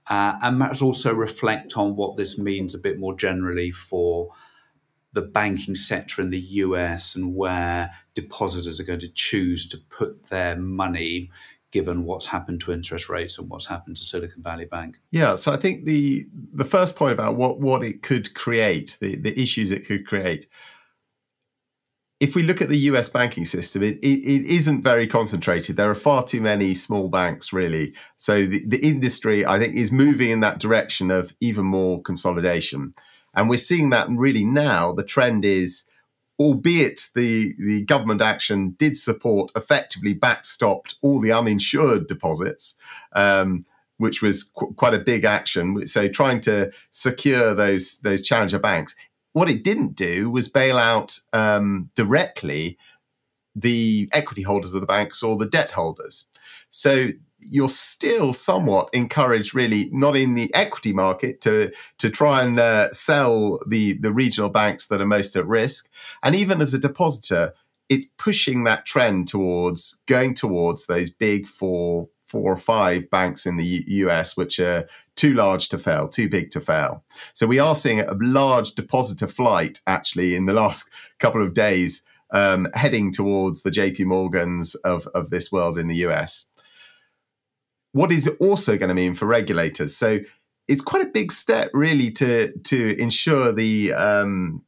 uh, 0.08 0.34
and 0.42 0.58
perhaps 0.58 0.82
also 0.82 1.14
reflect 1.14 1.76
on 1.76 1.96
what 1.96 2.16
this 2.16 2.38
means 2.38 2.74
a 2.74 2.78
bit 2.78 2.98
more 2.98 3.14
generally 3.14 3.70
for 3.70 4.30
the 5.12 5.22
banking 5.22 5.74
sector 5.74 6.22
in 6.22 6.30
the 6.30 6.40
US 6.40 7.14
and 7.14 7.34
where 7.34 7.90
depositors 8.14 8.80
are 8.80 8.84
going 8.84 9.00
to 9.00 9.12
choose 9.12 9.68
to 9.68 9.76
put 9.76 10.26
their 10.26 10.56
money 10.56 11.30
given 11.72 12.04
what's 12.04 12.26
happened 12.26 12.60
to 12.60 12.72
interest 12.72 13.08
rates 13.08 13.38
and 13.38 13.50
what's 13.50 13.66
happened 13.66 13.96
to 13.96 14.04
Silicon 14.04 14.42
Valley 14.42 14.66
Bank? 14.66 15.00
Yeah, 15.10 15.34
so 15.34 15.52
I 15.52 15.56
think 15.56 15.84
the 15.84 16.26
the 16.52 16.64
first 16.64 16.94
point 16.94 17.14
about 17.14 17.36
what 17.36 17.58
what 17.58 17.82
it 17.82 18.02
could 18.02 18.34
create, 18.34 18.96
the 19.00 19.16
the 19.16 19.38
issues 19.40 19.72
it 19.72 19.86
could 19.86 20.06
create. 20.06 20.46
If 22.20 22.36
we 22.36 22.44
look 22.44 22.60
at 22.62 22.68
the 22.68 22.78
US 22.78 23.08
banking 23.08 23.44
system, 23.44 23.82
it, 23.82 23.96
it, 23.96 24.20
it 24.20 24.46
isn't 24.46 24.82
very 24.82 25.08
concentrated. 25.08 25.76
There 25.76 25.90
are 25.90 25.94
far 25.96 26.22
too 26.22 26.40
many 26.40 26.72
small 26.72 27.08
banks, 27.08 27.52
really. 27.52 27.94
So 28.16 28.46
the, 28.46 28.64
the 28.64 28.78
industry, 28.78 29.44
I 29.44 29.58
think, 29.58 29.74
is 29.74 29.90
moving 29.90 30.30
in 30.30 30.38
that 30.38 30.60
direction 30.60 31.10
of 31.10 31.34
even 31.40 31.64
more 31.64 32.00
consolidation. 32.00 32.94
And 33.34 33.50
we're 33.50 33.56
seeing 33.56 33.90
that 33.90 34.06
really 34.08 34.44
now. 34.44 34.92
The 34.92 35.02
trend 35.02 35.44
is 35.44 35.88
albeit 36.42 37.08
the, 37.14 37.54
the 37.58 37.82
government 37.82 38.20
action 38.20 38.74
did 38.78 38.98
support, 38.98 39.52
effectively 39.54 40.12
backstopped 40.12 40.96
all 41.00 41.20
the 41.20 41.30
uninsured 41.30 42.08
deposits, 42.08 42.76
um, 43.12 43.64
which 43.98 44.20
was 44.20 44.42
qu- 44.42 44.74
quite 44.74 44.92
a 44.92 44.98
big 44.98 45.24
action. 45.24 45.86
So 45.86 46.08
trying 46.08 46.40
to 46.42 46.72
secure 46.90 47.54
those 47.54 47.98
those 48.00 48.22
challenger 48.22 48.58
banks. 48.58 48.96
What 49.34 49.48
it 49.48 49.62
didn't 49.62 49.94
do 49.94 50.30
was 50.30 50.48
bail 50.48 50.78
out 50.78 51.20
um, 51.32 51.90
directly 51.94 52.76
the 53.54 54.08
equity 54.12 54.42
holders 54.42 54.74
of 54.74 54.80
the 54.80 54.86
banks 54.86 55.22
or 55.22 55.36
the 55.36 55.48
debt 55.48 55.70
holders. 55.70 56.26
So 56.70 57.10
you're 57.44 57.68
still 57.68 58.32
somewhat 58.32 58.88
encouraged, 58.92 59.54
really, 59.54 59.88
not 59.92 60.16
in 60.16 60.34
the 60.34 60.52
equity 60.54 60.92
market 60.92 61.40
to 61.42 61.72
to 61.98 62.10
try 62.10 62.42
and 62.42 62.58
uh, 62.58 62.90
sell 62.92 63.60
the 63.66 63.94
the 63.94 64.12
regional 64.12 64.50
banks 64.50 64.86
that 64.86 65.00
are 65.00 65.06
most 65.06 65.36
at 65.36 65.46
risk, 65.46 65.90
and 66.22 66.34
even 66.34 66.60
as 66.60 66.74
a 66.74 66.78
depositor, 66.78 67.54
it's 67.88 68.06
pushing 68.18 68.64
that 68.64 68.86
trend 68.86 69.28
towards 69.28 69.98
going 70.06 70.34
towards 70.34 70.86
those 70.86 71.10
big 71.10 71.46
four 71.46 72.08
four 72.24 72.52
or 72.52 72.56
five 72.56 73.10
banks 73.10 73.44
in 73.44 73.58
the 73.58 73.64
U- 73.64 74.08
US, 74.08 74.36
which 74.36 74.58
are 74.58 74.88
too 75.16 75.34
large 75.34 75.68
to 75.68 75.76
fail, 75.76 76.08
too 76.08 76.28
big 76.28 76.50
to 76.52 76.60
fail. 76.60 77.04
So 77.34 77.46
we 77.46 77.58
are 77.58 77.74
seeing 77.74 78.00
a 78.00 78.16
large 78.18 78.74
depositor 78.74 79.26
flight 79.26 79.80
actually 79.86 80.34
in 80.34 80.46
the 80.46 80.54
last 80.54 80.90
couple 81.18 81.42
of 81.42 81.54
days. 81.54 82.04
Um, 82.34 82.68
heading 82.72 83.12
towards 83.12 83.60
the 83.60 83.70
JP 83.70 84.06
Morgans 84.06 84.74
of, 84.76 85.06
of 85.08 85.28
this 85.28 85.52
world 85.52 85.76
in 85.76 85.86
the 85.86 85.96
US 85.96 86.46
what 87.92 88.12
is 88.12 88.26
it 88.26 88.36
also 88.40 88.76
going 88.76 88.88
to 88.88 88.94
mean 88.94 89.14
for 89.14 89.26
regulators? 89.26 89.96
So 89.96 90.20
it's 90.68 90.82
quite 90.82 91.04
a 91.04 91.10
big 91.10 91.32
step, 91.32 91.70
really, 91.72 92.10
to 92.12 92.52
to 92.52 93.00
ensure 93.00 93.52
the 93.52 93.92
um, 93.92 94.62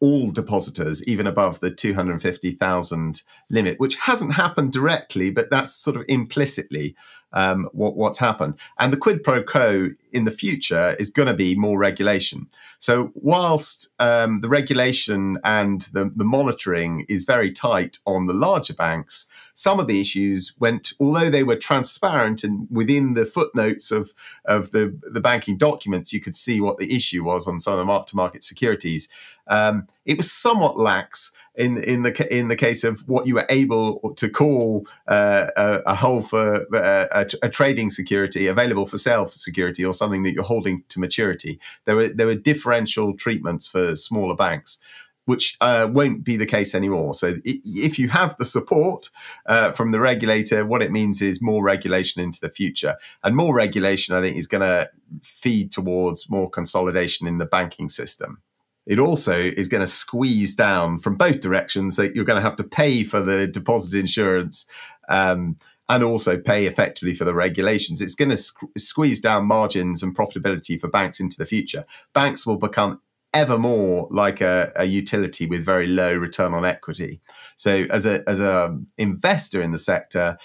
all 0.00 0.30
depositors, 0.30 1.06
even 1.08 1.26
above 1.26 1.60
the 1.60 1.70
250,000 1.70 3.22
limit, 3.50 3.80
which 3.80 3.96
hasn't 3.96 4.34
happened 4.34 4.72
directly, 4.72 5.30
but 5.30 5.50
that's 5.50 5.74
sort 5.74 5.96
of 5.96 6.04
implicitly 6.08 6.94
um, 7.36 7.68
what, 7.72 7.96
what's 7.96 8.18
happened. 8.18 8.58
And 8.80 8.92
the 8.92 8.96
quid 8.96 9.22
pro 9.22 9.42
quo 9.42 9.90
in 10.12 10.24
the 10.24 10.30
future 10.30 10.96
is 10.98 11.10
going 11.10 11.28
to 11.28 11.34
be 11.34 11.54
more 11.54 11.78
regulation. 11.78 12.48
So, 12.78 13.12
whilst 13.14 13.92
um, 13.98 14.40
the 14.40 14.48
regulation 14.48 15.38
and 15.44 15.82
the, 15.92 16.10
the 16.16 16.24
monitoring 16.24 17.04
is 17.10 17.24
very 17.24 17.52
tight 17.52 17.98
on 18.06 18.26
the 18.26 18.32
larger 18.32 18.72
banks, 18.72 19.26
some 19.52 19.78
of 19.78 19.86
the 19.86 20.00
issues 20.00 20.54
went, 20.58 20.94
although 20.98 21.28
they 21.28 21.44
were 21.44 21.56
transparent 21.56 22.42
and 22.42 22.66
within 22.70 23.12
the 23.12 23.26
footnotes 23.26 23.90
of, 23.90 24.14
of 24.46 24.70
the, 24.70 24.98
the 25.12 25.20
banking 25.20 25.58
documents, 25.58 26.12
you 26.14 26.20
could 26.20 26.36
see 26.36 26.60
what 26.60 26.78
the 26.78 26.94
issue 26.94 27.22
was 27.22 27.46
on 27.46 27.60
some 27.60 27.74
of 27.74 27.78
the 27.78 27.84
mark 27.84 28.06
to 28.06 28.16
market 28.16 28.42
securities. 28.42 29.08
Um, 29.46 29.88
it 30.06 30.16
was 30.16 30.30
somewhat 30.30 30.78
lax 30.78 31.32
in 31.56 31.82
in 31.82 32.02
the 32.02 32.36
in 32.36 32.48
the 32.48 32.56
case 32.56 32.84
of 32.84 33.00
what 33.08 33.26
you 33.26 33.34
were 33.34 33.46
able 33.50 34.14
to 34.14 34.28
call 34.30 34.86
uh, 35.08 35.48
a, 35.56 35.82
a 35.86 35.94
hold 35.94 36.28
for 36.28 36.66
uh, 36.74 37.06
a, 37.12 37.26
a, 37.42 37.48
trading 37.48 37.90
security 37.90 38.46
available 38.46 38.86
for 38.86 38.98
sale 38.98 39.26
for 39.26 39.32
security 39.32 39.84
or 39.84 39.92
something 39.92 40.22
that 40.22 40.32
you're 40.32 40.44
holding 40.44 40.84
to 40.88 41.00
maturity. 41.00 41.58
There 41.84 41.96
were 41.96 42.08
there 42.08 42.26
were 42.26 42.34
differential 42.34 43.14
treatments 43.14 43.66
for 43.66 43.96
smaller 43.96 44.36
banks. 44.36 44.78
Which 45.24 45.56
uh, 45.60 45.88
won't 45.90 46.22
be 46.22 46.36
the 46.36 46.46
case 46.46 46.72
anymore. 46.72 47.12
So, 47.12 47.34
if 47.44 47.98
you 47.98 48.08
have 48.10 48.36
the 48.36 48.44
support 48.44 49.10
uh, 49.46 49.72
from 49.72 49.90
the 49.90 49.98
regulator, 49.98 50.64
what 50.64 50.82
it 50.82 50.92
means 50.92 51.20
is 51.20 51.42
more 51.42 51.64
regulation 51.64 52.22
into 52.22 52.38
the 52.40 52.48
future. 52.48 52.94
And 53.24 53.34
more 53.34 53.52
regulation, 53.52 54.14
I 54.14 54.20
think, 54.20 54.36
is 54.36 54.46
going 54.46 54.60
to 54.60 54.88
feed 55.24 55.72
towards 55.72 56.30
more 56.30 56.48
consolidation 56.48 57.26
in 57.26 57.38
the 57.38 57.44
banking 57.44 57.88
system 57.88 58.40
it 58.86 58.98
also 58.98 59.36
is 59.36 59.68
going 59.68 59.80
to 59.80 59.86
squeeze 59.86 60.54
down 60.54 60.98
from 60.98 61.16
both 61.16 61.40
directions 61.40 61.96
that 61.96 62.14
you're 62.14 62.24
going 62.24 62.38
to 62.38 62.48
have 62.48 62.56
to 62.56 62.64
pay 62.64 63.02
for 63.02 63.20
the 63.20 63.46
deposit 63.46 63.98
insurance 63.98 64.66
um, 65.08 65.56
and 65.88 66.02
also 66.02 66.38
pay 66.38 66.66
effectively 66.66 67.14
for 67.14 67.24
the 67.24 67.34
regulations. 67.34 68.00
It's 68.00 68.14
going 68.14 68.30
to 68.30 68.36
squ- 68.36 68.78
squeeze 68.78 69.20
down 69.20 69.46
margins 69.46 70.02
and 70.02 70.16
profitability 70.16 70.78
for 70.78 70.88
banks 70.88 71.20
into 71.20 71.36
the 71.36 71.44
future. 71.44 71.84
Banks 72.12 72.46
will 72.46 72.56
become 72.58 73.00
ever 73.34 73.58
more 73.58 74.08
like 74.10 74.40
a, 74.40 74.72
a 74.76 74.84
utility 74.84 75.46
with 75.46 75.64
very 75.64 75.86
low 75.86 76.14
return 76.14 76.54
on 76.54 76.64
equity. 76.64 77.20
So 77.56 77.86
as 77.90 78.06
a 78.06 78.28
as 78.28 78.40
a 78.40 78.78
investor 78.96 79.60
in 79.62 79.72
the 79.72 79.78
sector, 79.78 80.38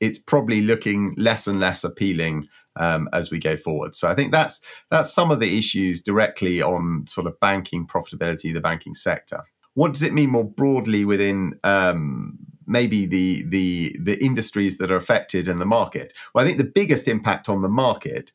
it's 0.00 0.18
probably 0.18 0.62
looking 0.62 1.14
less 1.18 1.46
and 1.46 1.60
less 1.60 1.84
appealing 1.84 2.48
um, 2.76 3.08
as 3.12 3.30
we 3.30 3.38
go 3.38 3.56
forward. 3.56 3.94
So 3.94 4.08
I 4.08 4.14
think 4.14 4.32
that's 4.32 4.60
that's 4.90 5.12
some 5.12 5.30
of 5.30 5.40
the 5.40 5.58
issues 5.58 6.02
directly 6.02 6.62
on 6.62 7.06
sort 7.06 7.26
of 7.26 7.38
banking 7.40 7.86
profitability, 7.86 8.52
the 8.52 8.60
banking 8.60 8.94
sector. 8.94 9.42
What 9.74 9.92
does 9.92 10.02
it 10.02 10.12
mean 10.12 10.30
more 10.30 10.44
broadly 10.44 11.04
within 11.04 11.58
um, 11.64 12.38
maybe 12.66 13.06
the 13.06 13.42
the 13.44 13.96
the 14.00 14.22
industries 14.22 14.78
that 14.78 14.90
are 14.90 14.96
affected 14.96 15.48
in 15.48 15.58
the 15.58 15.64
market? 15.64 16.12
Well, 16.34 16.44
I 16.44 16.46
think 16.46 16.58
the 16.58 16.64
biggest 16.64 17.08
impact 17.08 17.48
on 17.48 17.62
the 17.62 17.68
market 17.68 18.32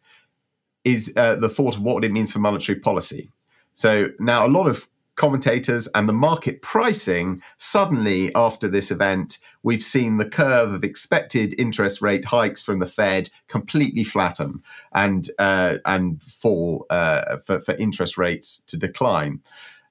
is 0.84 1.14
uh, 1.18 1.36
the 1.36 1.50
thought 1.50 1.76
of 1.76 1.82
what 1.82 2.06
it 2.06 2.12
means 2.12 2.32
for 2.32 2.40
monetary 2.40 2.80
policy. 2.80 3.32
So 3.74 4.10
now 4.20 4.46
a 4.46 4.48
lot 4.48 4.68
of 4.68 4.88
commentators 5.18 5.90
and 5.94 6.08
the 6.08 6.14
market 6.14 6.62
pricing, 6.62 7.42
suddenly 7.58 8.34
after 8.36 8.70
this 8.70 8.90
event, 8.92 9.40
we've 9.64 9.84
seen 9.84 10.18
the 10.18 10.30
curve 10.30 10.72
of 10.72 10.84
expected 10.84 11.54
interest 11.60 12.02
rate 12.02 12.24
hikes 12.24 12.62
from 12.62 12.80
the 12.80 12.86
Fed 12.86 13.30
completely 13.50 14.06
flatten 14.06 14.64
and 14.94 15.30
uh, 15.40 15.76
and 15.86 16.24
fall 16.24 16.86
uh, 16.90 17.38
for, 17.38 17.60
for 17.60 17.76
interest 17.76 18.18
rates 18.18 18.62
to 18.62 18.78
decline. 18.78 19.42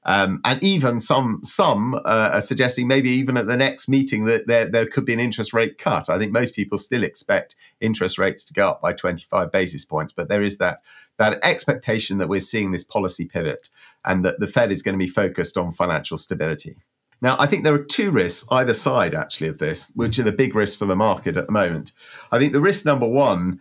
Um, 0.09 0.41
and 0.45 0.63
even 0.63 1.01
some 1.01 1.41
some 1.43 1.97
uh, 1.97 2.31
are 2.35 2.41
suggesting 2.41 2.87
maybe 2.87 3.11
even 3.11 3.37
at 3.37 3.49
the 3.49 3.57
next 3.57 3.89
meeting 3.89 4.25
that 4.27 4.47
there, 4.47 4.65
there 4.65 4.87
could 4.87 5.05
be 5.05 5.13
an 5.13 5.19
interest 5.21 5.53
rate 5.53 5.79
cut. 5.79 6.09
I 6.09 6.17
think 6.17 6.33
most 6.33 6.55
people 6.55 6.79
still 6.79 7.03
expect 7.03 7.57
interest 7.81 8.17
rates 8.17 8.45
to 8.45 8.55
go 8.55 8.69
up 8.69 8.81
by 8.81 8.93
25 8.93 9.51
basis 9.51 9.85
points, 9.85 10.13
but 10.13 10.29
there 10.29 10.45
is 10.45 10.59
that 10.59 10.81
that 11.19 11.41
expectation 11.43 12.19
that 12.19 12.29
we're 12.29 12.39
seeing 12.39 12.71
this 12.71 12.85
policy 12.85 13.25
pivot 13.25 13.69
and 14.05 14.25
that 14.25 14.39
the 14.39 14.47
Fed 14.47 14.71
is 14.71 14.83
going 14.83 14.95
to 14.95 15.05
be 15.05 15.11
focused 15.11 15.59
on 15.59 15.73
financial 15.73 16.17
stability. 16.17 16.77
Now, 17.21 17.37
I 17.41 17.47
think 17.47 17.65
there 17.65 17.75
are 17.75 17.83
two 17.83 18.11
risks 18.13 18.47
either 18.51 18.75
side 18.75 19.15
actually 19.15 19.49
of 19.49 19.59
this, 19.59 19.91
which 19.97 20.19
are 20.19 20.23
the 20.23 20.33
big 20.33 20.55
risks 20.55 20.77
for 20.77 20.85
the 20.85 20.95
market 20.95 21.37
at 21.37 21.47
the 21.47 21.53
moment. 21.53 21.91
I 22.31 22.39
think 22.39 22.53
the 22.53 22.61
risk 22.61 22.85
number 22.85 23.09
one 23.09 23.61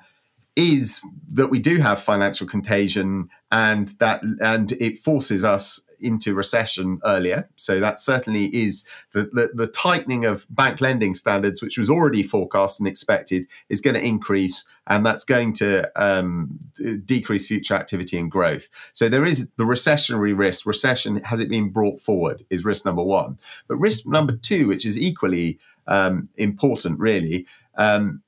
is 0.55 1.01
that 1.31 1.47
we 1.47 1.59
do 1.59 1.77
have 1.77 1.99
financial 1.99 2.47
contagion 2.47 3.29
and 3.51 3.89
that 3.99 4.21
and 4.41 4.73
it 4.73 4.99
forces 4.99 5.43
us 5.43 5.81
into 6.05 6.33
recession 6.33 6.99
earlier. 7.03 7.49
So 7.55 7.79
that 7.79 7.99
certainly 7.99 8.45
is 8.55 8.85
the, 9.11 9.23
the, 9.33 9.49
the, 9.53 9.67
tightening 9.67 10.23
of 10.25 10.45
bank 10.49 10.79
lending 10.79 11.15
standards, 11.15 11.61
which 11.61 11.77
was 11.77 11.89
already 11.89 12.23
forecast 12.23 12.79
and 12.79 12.87
expected, 12.87 13.47
is 13.69 13.81
going 13.81 13.95
to 13.95 14.05
increase, 14.05 14.65
and 14.87 15.05
that's 15.05 15.23
going 15.23 15.53
to 15.53 15.91
um, 15.95 16.59
d- 16.75 16.97
decrease 16.97 17.47
future 17.47 17.73
activity 17.73 18.17
and 18.17 18.31
growth. 18.31 18.69
So 18.93 19.09
there 19.09 19.25
is 19.25 19.49
the 19.57 19.63
recessionary 19.63 20.37
risk. 20.37 20.65
Recession 20.65 21.17
has 21.23 21.39
it 21.39 21.49
been 21.49 21.69
brought 21.69 21.99
forward 21.99 22.45
is 22.49 22.63
risk 22.63 22.85
number 22.85 23.03
one, 23.03 23.39
but 23.67 23.77
risk 23.77 24.07
number 24.07 24.37
two, 24.37 24.67
which 24.67 24.85
is 24.85 24.99
equally 24.99 25.59
um, 25.87 26.29
important, 26.37 26.99
really. 26.99 27.47
Um, 27.77 28.21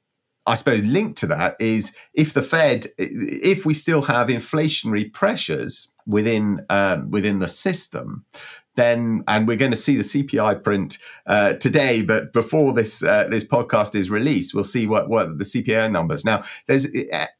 I 0.48 0.56
suppose 0.56 0.84
linked 0.86 1.18
to 1.20 1.28
that 1.28 1.58
is 1.60 1.94
if 2.14 2.34
the 2.34 2.42
Fed, 2.42 2.88
if 2.98 3.66
we 3.66 3.74
still 3.74 4.04
have 4.04 4.30
inflationary 4.30 5.12
pressures 5.12 5.90
within 6.08 6.66
um, 6.70 7.12
within 7.12 7.40
the 7.40 7.48
system, 7.48 8.26
then 8.78 9.24
and 9.28 9.48
we're 9.48 9.58
going 9.58 9.72
to 9.72 9.78
see 9.78 9.98
the 9.98 10.04
CPI 10.04 10.64
print 10.64 11.00
uh, 11.26 11.54
today, 11.54 12.02
but 12.02 12.32
before 12.32 12.74
this 12.74 13.04
uh, 13.04 13.28
this 13.28 13.44
podcast 13.44 13.96
is 13.96 14.10
released, 14.10 14.54
we'll 14.54 14.64
see 14.64 14.88
what 14.88 15.10
what 15.10 15.38
the 15.38 15.44
CPI 15.44 15.92
numbers. 15.92 16.24
Now, 16.24 16.44
there's 16.68 16.86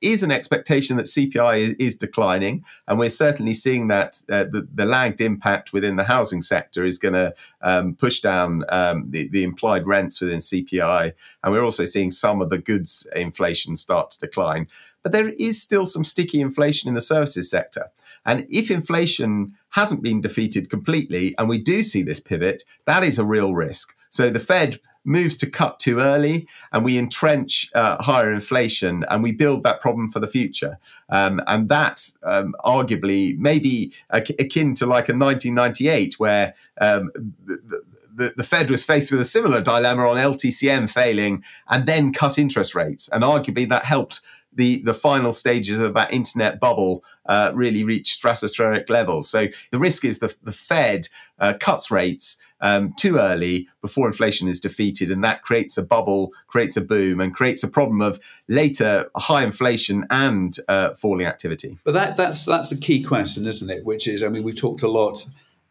is 0.02 0.24
an 0.24 0.32
expectation 0.32 0.98
that 0.98 1.06
CPI 1.06 1.60
is, 1.60 1.74
is 1.74 1.96
declining, 1.96 2.66
and 2.88 3.00
we're 3.00 3.10
certainly 3.10 3.54
seeing 3.54 3.88
that 3.88 4.22
uh, 4.30 4.46
the, 4.46 4.68
the 4.74 4.86
lagged 4.86 5.22
impact 5.22 5.72
within 5.72 5.96
the 5.96 6.04
housing 6.04 6.42
sector 6.42 6.84
is 6.84 6.98
going 6.98 7.14
to 7.14 7.34
um, 7.62 7.94
push 7.96 8.20
down 8.20 8.64
um, 8.70 9.06
the, 9.10 9.30
the 9.30 9.44
implied 9.44 9.86
rents 9.88 10.20
within 10.20 10.40
CPI, 10.40 11.14
and 11.44 11.54
we're 11.54 11.64
also 11.64 11.86
seeing 11.86 12.12
some 12.12 12.42
of 12.42 12.50
the 12.50 12.58
goods 12.58 13.08
inflation 13.16 13.78
start 13.78 14.12
to 14.12 14.20
decline. 14.20 14.68
But 15.04 15.12
there 15.12 15.30
is 15.30 15.62
still 15.62 15.86
some 15.86 16.04
sticky 16.04 16.42
inflation 16.42 16.90
in 16.90 16.96
the 16.96 17.02
services 17.02 17.50
sector. 17.50 17.92
And 18.28 18.46
if 18.50 18.70
inflation 18.70 19.56
hasn't 19.70 20.04
been 20.04 20.22
defeated 20.22 20.70
completely, 20.70 21.34
and 21.40 21.50
we 21.50 21.58
do 21.58 21.82
see 21.82 22.04
this 22.04 22.20
pivot, 22.20 22.64
that 22.86 23.04
is 23.04 23.18
a 23.18 23.26
real 23.26 23.56
risk. 23.56 23.96
So 24.12 24.30
the 24.30 24.40
Fed 24.40 24.80
moves 25.08 25.38
to 25.38 25.50
cut 25.50 25.80
too 25.80 26.00
early 26.00 26.48
and 26.74 26.84
we 26.84 26.98
entrench 26.98 27.72
uh, 27.74 28.02
higher 28.04 28.32
inflation 28.32 29.06
and 29.10 29.24
we 29.24 29.32
build 29.32 29.64
that 29.64 29.80
problem 29.80 30.10
for 30.10 30.20
the 30.20 30.28
future. 30.28 30.78
Um, 31.10 31.42
and 31.48 31.70
that's 31.70 32.18
um, 32.24 32.54
arguably 32.64 33.38
maybe 33.38 33.94
akin 34.10 34.76
to 34.76 34.86
like 34.86 35.08
a 35.08 35.16
1998 35.16 36.20
where 36.20 36.54
um, 36.82 37.10
the, 37.46 37.82
the, 38.18 38.34
the, 38.36 38.44
Fed 38.44 38.70
was 38.70 38.84
faced 38.84 39.12
with 39.12 39.22
a 39.22 39.26
similar 39.26 39.62
dilemma 39.62 40.08
on 40.08 40.18
LTCM 40.18 40.90
failing 40.90 41.44
and 41.70 41.86
then 41.86 42.12
cut 42.12 42.38
interest 42.38 42.76
rates. 42.76 43.08
And 43.10 43.24
arguably 43.24 43.70
that 43.70 43.86
helped 43.86 44.22
the 44.58 44.82
the 44.84 44.94
final 44.94 45.32
stages 45.32 45.80
of 45.80 45.94
that 45.94 46.12
internet 46.12 46.60
bubble 46.60 47.04
uh, 47.28 47.52
really 47.54 47.84
reach 47.84 48.20
stratospheric 48.20 48.90
levels. 48.90 49.30
So 49.30 49.48
the 49.72 49.78
risk 49.78 50.04
is 50.04 50.20
the 50.20 50.36
the 50.44 50.52
Fed 50.52 51.08
uh, 51.40 51.54
cuts 51.60 51.90
rates 51.92 52.38
um, 52.60 52.94
too 52.98 53.18
early 53.18 53.70
before 53.82 54.08
inflation 54.08 54.48
is 54.48 54.60
defeated, 54.60 55.12
and 55.12 55.24
that 55.24 55.44
creates 55.44 55.78
a 55.78 55.84
bubble, 55.84 56.32
creates 56.48 56.76
a 56.76 56.82
boom, 56.82 57.22
and 57.22 57.34
creates 57.34 57.64
a 57.64 57.68
problem 57.68 58.02
of 58.02 58.20
later 58.48 59.10
high 59.16 59.44
inflation 59.44 60.06
and 60.10 60.58
uh, 60.68 60.96
falling 60.96 61.28
activity. 61.28 61.78
But 61.86 61.94
that 61.94 62.18
that's 62.18 62.44
that's 62.44 62.72
a 62.72 62.78
key 62.78 63.04
question, 63.04 63.46
isn't 63.46 63.70
it? 63.70 63.86
Which 63.86 64.08
is, 64.08 64.24
I 64.24 64.30
mean, 64.30 64.44
we've 64.44 64.60
talked 64.60 64.82
a 64.82 64.90
lot. 64.90 65.26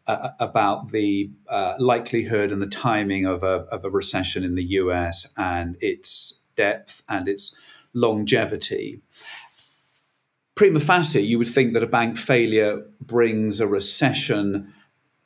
Uh, 0.07 0.29
about 0.39 0.91
the 0.91 1.29
uh, 1.49 1.73
likelihood 1.79 2.49
and 2.53 2.61
the 2.61 2.65
timing 2.65 3.25
of 3.25 3.43
a, 3.43 3.67
of 3.73 3.83
a 3.83 3.89
recession 3.89 4.41
in 4.41 4.55
the 4.55 4.63
US 4.63 5.33
and 5.35 5.75
its 5.81 6.45
depth 6.55 7.01
and 7.09 7.27
its 7.27 7.53
longevity. 7.93 9.01
Prima 10.55 10.79
facie, 10.79 11.21
you 11.21 11.37
would 11.37 11.49
think 11.49 11.73
that 11.73 11.83
a 11.83 11.87
bank 11.87 12.17
failure 12.17 12.85
brings 13.01 13.59
a 13.59 13.67
recession 13.67 14.73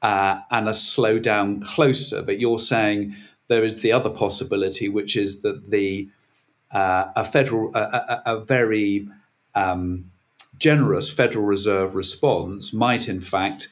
uh, 0.01 0.39
and 0.49 0.67
a 0.67 0.71
slowdown 0.71 1.63
closer, 1.63 2.23
but 2.23 2.39
you're 2.39 2.57
saying 2.57 3.15
there 3.49 3.63
is 3.63 3.83
the 3.83 3.91
other 3.91 4.09
possibility, 4.09 4.89
which 4.89 5.15
is 5.15 5.43
that 5.43 5.69
the 5.69 6.09
uh, 6.71 7.05
a 7.15 7.23
federal, 7.23 7.69
a, 7.75 7.81
a, 8.25 8.37
a 8.37 8.39
very 8.39 9.07
um, 9.53 10.09
generous 10.57 11.13
Federal 11.13 11.45
Reserve 11.45 11.93
response 11.93 12.73
might, 12.73 13.07
in 13.07 13.21
fact, 13.21 13.67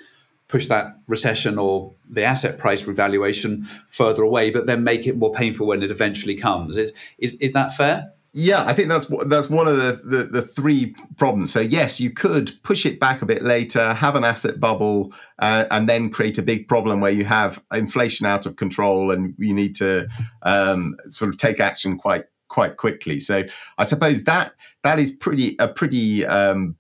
push 0.50 0.68
that 0.68 0.96
recession 1.08 1.58
or 1.58 1.94
the 2.10 2.24
asset 2.24 2.58
price 2.58 2.86
revaluation 2.86 3.70
further 3.88 4.24
away, 4.24 4.50
but 4.50 4.66
then 4.66 4.84
make 4.84 5.08
it 5.08 5.16
more 5.16 5.32
painful 5.32 5.68
when 5.68 5.82
it 5.82 5.92
eventually 5.92 6.36
comes. 6.36 6.76
Is 6.76 6.92
is, 7.18 7.36
is 7.36 7.54
that 7.54 7.74
fair? 7.74 8.12
Yeah, 8.32 8.64
I 8.64 8.74
think 8.74 8.90
that's 8.90 9.08
that's 9.26 9.50
one 9.50 9.68
of 9.68 9.78
the, 9.78 10.02
the, 10.04 10.24
the 10.26 10.42
three 10.42 10.94
problems. 11.18 11.52
So 11.52 11.62
yes, 11.62 12.00
you 12.00 12.12
could 12.12 12.52
push 12.62 12.86
it 12.86 13.00
back 13.00 13.22
a 13.22 13.26
bit 13.26 13.42
later, 13.42 13.94
have 13.94 14.16
an 14.16 14.24
asset 14.24 14.60
bubble, 14.60 15.14
uh, 15.40 15.66
and 15.72 15.90
then 15.90 16.12
create 16.12 16.38
a 16.38 16.44
big 16.44 16.68
problem 16.68 17.02
where 17.02 17.12
you 17.12 17.26
have 17.26 17.64
inflation 17.74 18.28
out 18.28 18.46
of 18.46 18.56
control, 18.56 19.10
and 19.10 19.34
you 19.40 19.54
need 19.54 19.76
to 19.78 20.08
um, 20.44 20.96
sort 21.08 21.30
of 21.30 21.38
take 21.38 21.60
action 21.60 21.98
quite 21.98 22.26
quite 22.50 22.78
quickly. 22.78 23.20
So 23.20 23.44
I 23.80 23.84
suppose 23.84 24.24
that 24.26 24.54
that 24.84 25.00
is 25.00 25.12
pretty 25.12 25.56
a 25.58 25.68
pretty 25.68 26.26
um, 26.26 26.76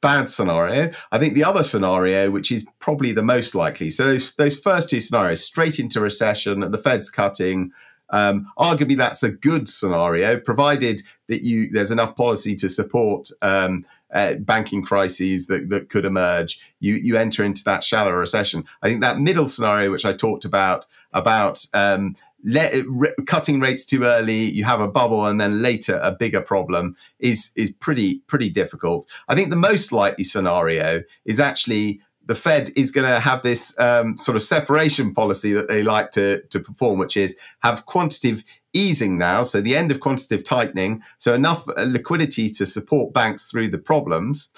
bad 0.00 0.30
scenario. 0.30 0.90
I 1.12 1.18
think 1.18 1.34
the 1.34 1.44
other 1.44 1.62
scenario, 1.62 2.30
which 2.30 2.50
is 2.50 2.66
probably 2.78 3.12
the 3.12 3.22
most 3.22 3.54
likely, 3.54 3.90
so 3.90 4.04
those 4.04 4.34
those 4.34 4.58
first 4.58 4.90
two 4.90 5.00
scenarios, 5.00 5.44
straight 5.44 5.78
into 5.78 6.00
recession, 6.00 6.62
and 6.62 6.72
the 6.72 6.78
Fed's 6.78 7.10
cutting 7.10 7.72
um, 8.10 8.50
arguably, 8.58 8.96
that's 8.96 9.22
a 9.22 9.30
good 9.30 9.68
scenario, 9.68 10.38
provided 10.38 11.02
that 11.28 11.42
you 11.42 11.70
there's 11.70 11.90
enough 11.90 12.16
policy 12.16 12.56
to 12.56 12.68
support 12.68 13.30
um, 13.42 13.84
uh, 14.12 14.34
banking 14.34 14.82
crises 14.82 15.46
that, 15.46 15.70
that 15.70 15.88
could 15.88 16.04
emerge. 16.04 16.60
You 16.80 16.94
you 16.94 17.16
enter 17.16 17.44
into 17.44 17.64
that 17.64 17.84
shallow 17.84 18.12
recession. 18.12 18.64
I 18.82 18.88
think 18.88 19.00
that 19.00 19.20
middle 19.20 19.46
scenario, 19.46 19.90
which 19.90 20.04
I 20.04 20.12
talked 20.12 20.44
about, 20.44 20.86
about 21.12 21.64
um, 21.72 22.16
let, 22.44 22.72
re, 22.86 23.12
cutting 23.26 23.60
rates 23.60 23.84
too 23.84 24.04
early, 24.04 24.44
you 24.44 24.64
have 24.64 24.80
a 24.80 24.88
bubble, 24.88 25.26
and 25.26 25.40
then 25.40 25.62
later 25.62 26.00
a 26.02 26.12
bigger 26.12 26.40
problem 26.40 26.96
is 27.18 27.52
is 27.56 27.72
pretty 27.72 28.20
pretty 28.26 28.50
difficult. 28.50 29.06
I 29.28 29.34
think 29.34 29.50
the 29.50 29.56
most 29.56 29.92
likely 29.92 30.24
scenario 30.24 31.02
is 31.24 31.40
actually 31.40 32.00
the 32.26 32.34
Fed 32.34 32.70
is 32.76 32.92
going 32.92 33.08
to 33.08 33.18
have 33.18 33.42
this 33.42 33.76
um, 33.80 34.16
sort 34.16 34.36
of 34.36 34.42
separation 34.42 35.12
policy 35.12 35.52
that 35.52 35.66
they 35.66 35.82
like 35.82 36.12
to, 36.12 36.42
to 36.50 36.60
perform, 36.60 36.98
which 36.98 37.16
is 37.16 37.36
have 37.64 37.86
quantitative 37.86 38.44
easing 38.72 39.18
now, 39.18 39.42
so 39.42 39.60
the 39.60 39.76
end 39.76 39.90
of 39.90 39.98
quantitative 39.98 40.44
tightening, 40.44 41.02
so 41.18 41.34
enough 41.34 41.68
uh, 41.68 41.82
liquidity 41.82 42.48
to 42.48 42.64
support 42.64 43.12
banks 43.12 43.50
through 43.50 43.68
the 43.68 43.78
problems. 43.78 44.50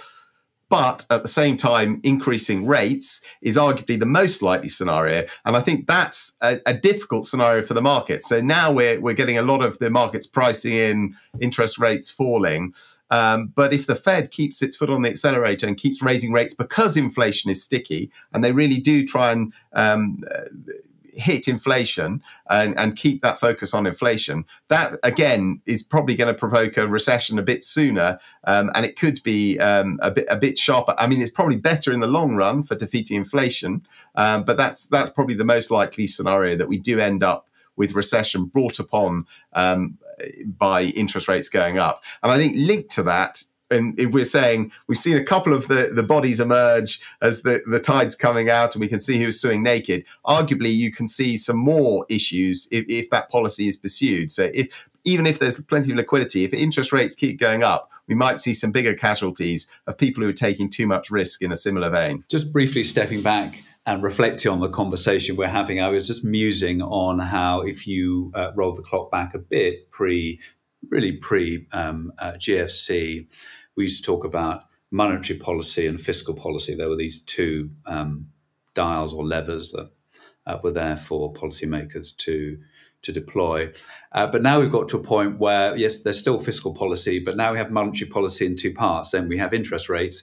But 0.73 1.05
at 1.11 1.21
the 1.21 1.29
same 1.29 1.59
time, 1.59 2.01
increasing 2.03 2.67
rates 2.67 3.21
is 3.43 3.59
arguably 3.59 4.01
the 4.01 4.07
most 4.07 4.41
likely 4.41 4.69
scenario. 4.69 5.27
And 5.45 5.55
I 5.55 5.61
think 5.61 5.87
that's 5.87 6.35
a, 6.41 6.61
a 6.65 6.73
difficult 6.73 7.27
scenario 7.27 7.63
for 7.63 7.75
the 7.75 7.83
market. 7.83 8.25
So 8.25 8.41
now 8.41 8.73
we're, 8.73 8.99
we're 8.99 9.13
getting 9.13 9.37
a 9.37 9.43
lot 9.43 9.63
of 9.63 9.79
the 9.81 9.91
markets 9.91 10.27
pricing 10.27 10.73
in 10.73 11.17
interest 11.41 11.79
rates 11.79 12.11
falling. 12.11 12.73
Um, 13.11 13.53
but 13.55 13.75
if 13.75 13.87
the 13.87 13.95
Fed 13.95 14.31
keeps 14.31 14.63
its 14.63 14.75
foot 14.79 14.89
on 14.89 15.03
the 15.03 15.11
accelerator 15.11 15.67
and 15.67 15.77
keeps 15.77 16.01
raising 16.01 16.33
rates 16.33 16.55
because 16.55 16.97
inflation 16.97 17.51
is 17.51 17.63
sticky, 17.63 18.11
and 18.33 18.43
they 18.43 18.53
really 18.53 18.79
do 18.79 19.07
try 19.07 19.31
and 19.31 19.53
um, 19.75 20.25
hit 21.13 21.49
inflation 21.49 22.23
and, 22.51 22.79
and, 22.79 22.97
keep 22.97 23.23
that 23.23 23.39
focus 23.39 23.75
on 23.75 23.87
inflation, 23.87 24.45
that 24.69 24.99
again 25.03 25.61
is 25.67 25.83
probably 25.83 26.15
going 26.15 26.33
to 26.33 26.39
provoke 26.39 26.77
a 26.77 26.87
recession 26.87 27.39
a 27.39 27.43
bit 27.43 27.65
sooner, 27.65 28.19
um, 28.45 28.71
and 28.75 28.85
it 28.85 28.99
could 28.99 29.23
be 29.23 29.59
um, 29.59 29.99
a 30.03 30.11
bit 30.11 30.27
a 30.29 30.37
bit 30.37 30.59
sharper. 30.59 30.95
I 30.99 31.07
mean, 31.07 31.21
it's 31.21 31.31
probably 31.31 31.57
better 31.57 31.93
in 31.93 32.01
the 32.01 32.07
long 32.07 32.37
run 32.37 32.63
for 32.63 32.75
defeating 32.75 33.17
inflation, 33.17 33.87
um, 34.15 34.45
but 34.45 34.57
that's 34.57 34.87
that's 34.87 35.11
probably 35.11 35.35
the 35.35 35.45
most 35.45 35.71
likely 35.71 36.07
scenario 36.07 36.57
that 36.57 36.69
we 36.69 36.79
do 36.79 36.99
end 36.99 37.23
up 37.23 37.49
with 37.77 37.95
recession 37.95 38.47
brought 38.47 38.79
upon 38.79 39.27
um, 39.55 39.99
by 40.59 40.83
interest 40.83 41.29
rates 41.29 41.49
going 41.49 41.79
up. 41.79 42.05
And 42.23 42.33
I 42.33 42.39
think 42.39 42.55
linked 42.57 42.91
to 42.93 43.03
that, 43.05 43.45
and 43.73 43.99
if 43.99 44.13
we're 44.13 44.25
saying 44.25 44.71
we've 44.87 44.99
seen 44.99 45.17
a 45.17 45.25
couple 45.25 45.53
of 45.53 45.69
the, 45.69 45.91
the 45.93 46.03
bodies 46.03 46.41
emerge 46.41 47.01
as 47.21 47.43
the, 47.43 47.63
the 47.67 47.81
tide's 47.81 48.15
coming 48.15 48.49
out 48.49 48.75
and 48.75 48.81
we 48.81 48.89
can 48.89 49.01
see 49.01 49.19
who's 49.19 49.41
swimming 49.41 49.63
naked, 49.63 50.05
arguably 50.27 50.73
you 50.73 50.93
can 50.93 51.07
see 51.07 51.37
some 51.37 51.57
more 51.57 52.07
issues 52.09 52.69
if, 52.71 52.85
if 52.89 53.11
that 53.11 53.31
policy 53.31 53.69
is 53.69 53.77
pursued. 53.77 54.31
So 54.31 54.51
if 54.55 54.89
even 55.05 55.27
if 55.27 55.39
there's 55.39 55.61
plenty 55.61 55.91
of 55.91 55.97
liquidity, 55.97 56.45
if 56.45 56.53
interest 56.53 56.93
rates 56.93 57.15
keep 57.15 57.41
going 57.41 57.63
up, 57.63 57.91
we 58.07 58.15
might 58.15 58.41
see 58.41 58.55
some 58.55 58.73
bigger 58.73 58.95
casualties 58.95 59.69
of 59.87 59.99
people 59.99 60.23
who 60.23 60.29
are 60.29 60.35
taking 60.35 60.69
too 60.69 60.87
much 60.87 61.11
risk 61.11 61.43
in 61.43 61.53
a 61.53 61.57
similar 61.57 61.91
vein. 61.91 62.25
Just 62.29 62.53
briefly 62.53 62.83
stepping 62.83 63.23
back 63.23 63.63
and 63.87 64.03
reflecting 64.03 64.53
on 64.53 64.61
the 64.61 64.69
conversation 64.69 65.37
we're 65.37 65.49
having, 65.49 65.81
I 65.81 65.89
was 65.89 66.07
just 66.07 66.25
musing 66.25 66.83
on 66.83 67.19
how 67.19 67.63
if 67.63 67.87
you 67.87 68.31
uh, 68.35 68.53
roll 68.55 68.75
the 68.75 68.83
clock 68.83 69.11
back 69.11 69.35
a 69.35 69.39
bit, 69.39 69.91
pre 69.91 70.41
really 70.91 71.13
pre 71.13 71.67
um, 71.73 72.13
uh, 72.19 72.33
GFC, 72.33 73.27
we 73.77 73.85
used 73.85 74.05
to 74.05 74.07
talk 74.07 74.25
about 74.25 74.65
monetary 74.91 75.39
policy 75.39 75.87
and 75.87 76.01
fiscal 76.01 76.35
policy. 76.35 76.75
There 76.75 76.89
were 76.89 76.97
these 76.97 77.23
two 77.23 77.71
um, 77.87 78.29
dials 78.75 79.13
or 79.13 79.25
levers 79.25 79.73
that 79.73 79.91
uh, 80.47 80.59
were 80.63 80.73
there 80.73 80.97
for 80.97 81.33
policymakers 81.33 82.17
to 82.19 82.59
to 83.03 83.13
deploy. 83.13 83.73
Uh, 84.13 84.29
but 84.29 84.43
now 84.43 84.61
we've 84.61 84.71
got 84.71 84.89
to 84.89 84.97
a 84.97 85.03
point 85.03 85.41
where 85.41 85.77
yes, 85.77 86.03
there's 86.03 86.19
still 86.19 86.39
fiscal 86.39 86.73
policy, 86.73 87.19
but 87.19 87.37
now 87.37 87.51
we 87.51 87.59
have 87.59 87.71
monetary 87.71 88.09
policy 88.09 88.47
in 88.47 88.55
two 88.55 88.73
parts. 88.73 89.11
Then 89.11 89.29
we 89.29 89.39
have 89.39 89.53
interest 89.53 89.89
rates, 89.89 90.23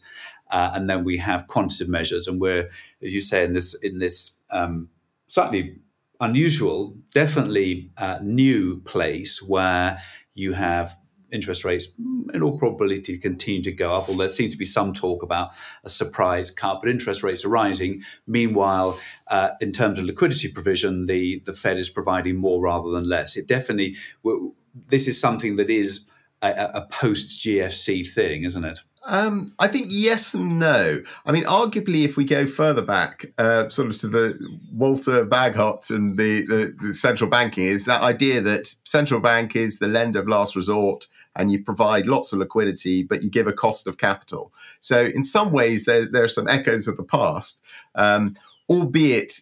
uh, 0.50 0.72
and 0.74 0.90
then 0.90 1.04
we 1.04 1.18
have 1.18 1.48
quantitative 1.48 1.90
measures. 1.90 2.28
And 2.28 2.40
we're, 2.40 2.70
as 3.04 3.14
you 3.14 3.20
say, 3.20 3.44
in 3.44 3.54
this 3.54 3.74
in 3.84 4.00
this 4.00 4.40
um, 4.52 4.90
slightly 5.28 5.80
unusual, 6.20 6.96
definitely 7.14 7.92
uh, 7.98 8.20
new 8.22 8.82
place 8.82 9.42
where 9.42 10.02
you 10.34 10.54
have 10.54 10.98
interest 11.32 11.64
rates 11.66 11.88
in 12.34 12.42
all 12.42 12.58
probability 12.58 13.18
continue 13.18 13.64
to 13.64 13.72
go 13.72 13.94
up, 13.94 14.10
although 14.10 14.24
there 14.24 14.30
seems 14.30 14.54
to 14.54 14.58
be 14.58 14.66
some 14.66 14.94
talk 14.94 15.24
about 15.24 15.52
a 15.84 15.90
surprise 15.90 16.52
cut, 16.52 16.80
but 16.82 16.90
interest 16.90 17.24
rates 17.24 17.46
are 17.46 17.50
rising. 17.50 18.02
Meanwhile, 18.28 19.00
uh, 19.28 19.50
in 19.62 19.72
terms 19.72 20.00
of 20.00 20.06
liquidity 20.06 20.52
provision, 20.52 21.06
the, 21.06 21.42
the 21.46 21.54
Fed 21.54 21.78
is 21.78 21.90
providing 21.90 22.38
more 22.38 22.62
rather 22.62 22.90
than 22.92 23.08
less. 23.08 23.36
It 23.36 23.48
definitely, 23.48 23.96
this 24.88 25.08
is 25.08 25.20
something 25.20 25.56
that 25.58 25.70
is 25.70 26.10
a, 26.42 26.70
a 26.76 26.88
post 26.90 27.40
GFC 27.40 28.08
thing, 28.10 28.44
isn't 28.44 28.64
it? 28.64 28.80
Um, 29.06 29.52
I 29.58 29.68
think 29.68 29.88
yes 29.90 30.34
and 30.34 30.60
no. 30.60 31.02
I 31.26 31.32
mean, 31.32 31.46
arguably, 31.46 32.04
if 32.04 32.18
we 32.18 32.26
go 32.26 32.46
further 32.46 32.82
back, 32.82 33.26
uh, 33.38 33.70
sort 33.70 33.88
of 33.88 33.98
to 34.02 34.08
the 34.08 34.60
Walter 34.72 35.26
Bagehot 35.26 35.90
and 35.90 36.18
the, 36.18 36.46
the, 36.46 36.76
the, 36.80 36.94
central 36.94 37.30
banking, 37.30 37.64
is 37.64 37.86
that 37.86 38.04
idea 38.04 38.42
that 38.42 38.68
central 38.84 39.20
bank 39.20 39.56
is 39.56 39.80
the 39.80 39.88
lender 39.88 40.20
of 40.20 40.28
last 40.28 40.56
resort 40.56 41.08
and 41.36 41.52
you 41.52 41.64
provide 41.64 42.08
lots 42.08 42.34
of 42.34 42.40
liquidity, 42.40 43.04
but 43.04 43.24
you 43.24 43.30
give 43.30 43.48
a 43.48 43.54
cost 43.54 43.88
of 43.88 43.98
capital. 43.98 44.54
So, 44.80 45.06
in 45.06 45.24
some 45.24 45.52
ways, 45.52 45.86
there, 45.86 46.06
there 46.06 46.24
are 46.24 46.28
some 46.30 46.48
echoes 46.48 46.88
of 46.88 46.98
the 46.98 47.04
past, 47.04 47.62
um, 47.96 48.36
albeit 48.70 49.42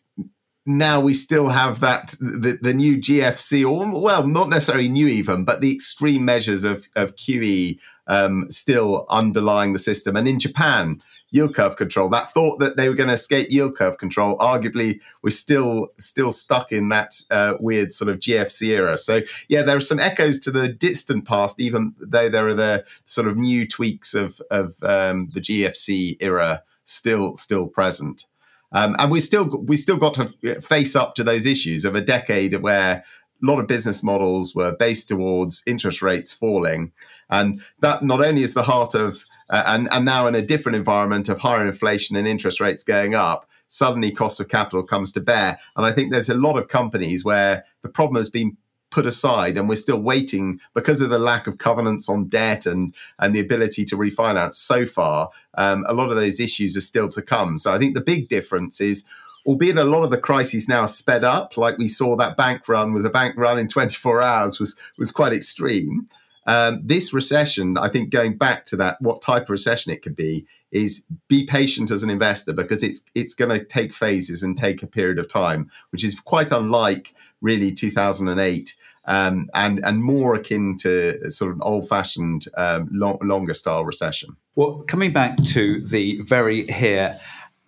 now 0.67 0.99
we 0.99 1.13
still 1.13 1.47
have 1.47 1.79
that 1.79 2.13
the, 2.19 2.59
the 2.61 2.73
new 2.73 2.97
GFC, 2.97 3.65
or 3.65 3.99
well, 3.99 4.27
not 4.27 4.49
necessarily 4.49 4.89
new 4.89 5.07
even, 5.07 5.45
but 5.45 5.61
the 5.61 5.73
extreme 5.73 6.25
measures 6.25 6.65
of, 6.65 6.87
of 6.95 7.15
QE 7.15 7.79
um, 8.07 8.51
still 8.51 9.05
underlying 9.09 9.73
the 9.73 9.79
system. 9.79 10.15
And 10.15 10.27
in 10.27 10.39
Japan, 10.39 11.01
yield 11.31 11.53
curve 11.53 11.75
control. 11.75 12.09
That 12.09 12.29
thought 12.29 12.59
that 12.59 12.77
they 12.77 12.87
were 12.87 12.95
going 12.95 13.09
to 13.09 13.15
escape 13.15 13.47
yield 13.49 13.75
curve 13.75 13.97
control, 13.97 14.37
arguably, 14.37 14.99
we're 15.21 15.29
still 15.31 15.89
still 15.97 16.31
stuck 16.31 16.71
in 16.71 16.89
that 16.89 17.21
uh, 17.29 17.55
weird 17.59 17.91
sort 17.91 18.09
of 18.09 18.19
GFC 18.19 18.67
era. 18.69 18.97
So 18.97 19.21
yeah, 19.49 19.61
there 19.61 19.77
are 19.77 19.81
some 19.81 19.99
echoes 19.99 20.39
to 20.39 20.51
the 20.51 20.69
distant 20.69 21.27
past, 21.27 21.59
even 21.59 21.93
though 21.99 22.29
there 22.29 22.47
are 22.47 22.53
the 22.53 22.85
sort 23.05 23.27
of 23.27 23.37
new 23.37 23.67
tweaks 23.67 24.13
of 24.13 24.41
of 24.51 24.75
um, 24.83 25.29
the 25.33 25.41
GFC 25.41 26.17
era 26.19 26.63
still 26.85 27.35
still 27.35 27.67
present. 27.67 28.25
Um, 28.71 28.95
and 28.99 29.11
we 29.11 29.21
still 29.21 29.45
we 29.45 29.77
still 29.77 29.97
got 29.97 30.13
to 30.15 30.61
face 30.61 30.95
up 30.95 31.15
to 31.15 31.23
those 31.23 31.45
issues 31.45 31.85
of 31.85 31.95
a 31.95 32.01
decade 32.01 32.61
where 32.61 33.03
a 33.41 33.45
lot 33.45 33.59
of 33.59 33.67
business 33.67 34.03
models 34.03 34.55
were 34.55 34.75
based 34.75 35.09
towards 35.09 35.63
interest 35.67 36.01
rates 36.01 36.33
falling, 36.33 36.91
and 37.29 37.61
that 37.79 38.03
not 38.03 38.23
only 38.23 38.41
is 38.41 38.53
the 38.53 38.63
heart 38.63 38.95
of 38.95 39.25
uh, 39.49 39.63
and, 39.67 39.87
and 39.91 40.05
now 40.05 40.27
in 40.27 40.35
a 40.35 40.41
different 40.41 40.75
environment 40.75 41.29
of 41.29 41.39
higher 41.39 41.65
inflation 41.65 42.15
and 42.15 42.27
interest 42.27 42.59
rates 42.59 42.83
going 42.83 43.15
up, 43.15 43.49
suddenly 43.67 44.11
cost 44.11 44.39
of 44.39 44.47
capital 44.47 44.83
comes 44.83 45.11
to 45.11 45.21
bear. 45.21 45.59
And 45.75 45.85
I 45.85 45.91
think 45.91 46.11
there's 46.11 46.29
a 46.29 46.35
lot 46.35 46.57
of 46.57 46.67
companies 46.67 47.23
where 47.23 47.65
the 47.81 47.89
problem 47.89 48.17
has 48.17 48.29
been 48.29 48.57
put 48.89 49.05
aside 49.05 49.57
and 49.57 49.67
we're 49.67 49.75
still 49.75 49.99
waiting 49.99 50.59
because 50.73 51.01
of 51.01 51.09
the 51.09 51.19
lack 51.19 51.45
of 51.45 51.57
covenants 51.57 52.07
on 52.07 52.25
debt 52.25 52.65
and 52.65 52.95
and 53.19 53.35
the 53.35 53.39
ability 53.39 53.83
to 53.83 53.97
refinance 53.97 54.55
so 54.55 54.85
far 54.85 55.29
um, 55.55 55.85
a 55.89 55.93
lot 55.93 56.09
of 56.09 56.15
those 56.15 56.39
issues 56.39 56.77
are 56.77 56.81
still 56.81 57.09
to 57.09 57.21
come 57.21 57.57
so 57.57 57.73
i 57.73 57.77
think 57.77 57.95
the 57.95 58.01
big 58.01 58.29
difference 58.29 58.79
is 58.79 59.03
albeit 59.45 59.77
a 59.77 59.83
lot 59.83 60.03
of 60.03 60.11
the 60.11 60.17
crises 60.17 60.69
now 60.69 60.85
sped 60.85 61.25
up 61.25 61.57
like 61.57 61.77
we 61.77 61.87
saw 61.87 62.15
that 62.15 62.37
bank 62.37 62.67
run 62.69 62.93
was 62.93 63.03
a 63.03 63.09
bank 63.09 63.35
run 63.37 63.59
in 63.59 63.67
24 63.67 64.21
hours 64.21 64.57
was 64.57 64.77
was 64.97 65.11
quite 65.11 65.33
extreme 65.33 66.07
um, 66.47 66.81
this 66.83 67.13
recession, 67.13 67.77
I 67.77 67.89
think, 67.89 68.09
going 68.09 68.37
back 68.37 68.65
to 68.65 68.77
that, 68.77 69.01
what 69.01 69.21
type 69.21 69.43
of 69.43 69.49
recession 69.49 69.91
it 69.91 70.01
could 70.01 70.15
be 70.15 70.47
is 70.71 71.05
be 71.29 71.45
patient 71.45 71.91
as 71.91 72.03
an 72.03 72.09
investor 72.09 72.51
because 72.53 72.83
it's 72.83 73.03
it's 73.15 73.33
going 73.33 73.57
to 73.57 73.63
take 73.63 73.93
phases 73.93 74.43
and 74.43 74.57
take 74.57 74.81
a 74.81 74.87
period 74.87 75.19
of 75.19 75.27
time, 75.27 75.69
which 75.91 76.03
is 76.03 76.19
quite 76.19 76.51
unlike 76.51 77.13
really 77.41 77.71
2008. 77.71 78.75
Um, 79.09 79.47
and 79.53 79.79
and 79.85 80.03
more 80.03 80.35
akin 80.35 80.75
to 80.81 81.31
sort 81.31 81.51
of 81.51 81.57
an 81.57 81.63
old-fashioned, 81.63 82.45
um, 82.57 82.89
long, 82.91 83.17
longer 83.21 83.53
style 83.53 83.85
recession. 83.85 84.35
Well, 84.55 84.81
coming 84.81 85.13
back 85.13 85.37
to 85.53 85.79
the 85.79 86.21
very 86.23 86.65
here 86.65 87.17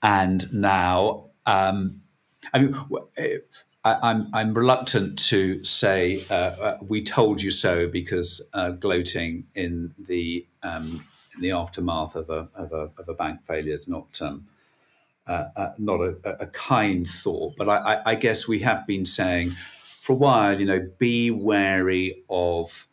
and 0.03 0.53
now, 0.53 1.29
um, 1.45 2.01
I 2.53 2.59
mean, 2.59 2.75
I, 3.83 3.91
am 3.93 3.99
I'm, 4.03 4.29
I'm 4.33 4.53
reluctant 4.53 5.17
to 5.29 5.63
say 5.63 6.21
uh, 6.29 6.33
uh, 6.33 6.77
we 6.81 7.01
told 7.01 7.41
you 7.41 7.51
so 7.51 7.87
because 7.87 8.41
uh, 8.53 8.71
gloating 8.71 9.45
in 9.55 9.93
the 9.97 10.45
um, 10.63 11.01
in 11.35 11.41
the 11.41 11.51
aftermath 11.51 12.15
of 12.15 12.29
a 12.29 12.49
of 12.55 12.73
a, 12.73 12.91
of 12.97 13.07
a 13.07 13.13
bank 13.13 13.41
failure 13.45 13.73
is 13.73 13.87
not 13.87 14.21
um, 14.21 14.47
uh, 15.27 15.45
uh 15.55 15.71
not 15.77 16.01
a, 16.01 16.17
a, 16.41 16.47
kind 16.47 17.07
thought. 17.07 17.53
But 17.57 17.69
I, 17.69 17.77
I, 17.77 18.11
I, 18.11 18.15
guess 18.15 18.47
we 18.47 18.59
have 18.59 18.85
been 18.85 19.05
saying 19.05 19.49
for 19.49 20.13
a 20.13 20.17
while, 20.17 20.59
you 20.59 20.65
know, 20.65 20.89
be 20.97 21.31
wary 21.31 22.23
of 22.29 22.87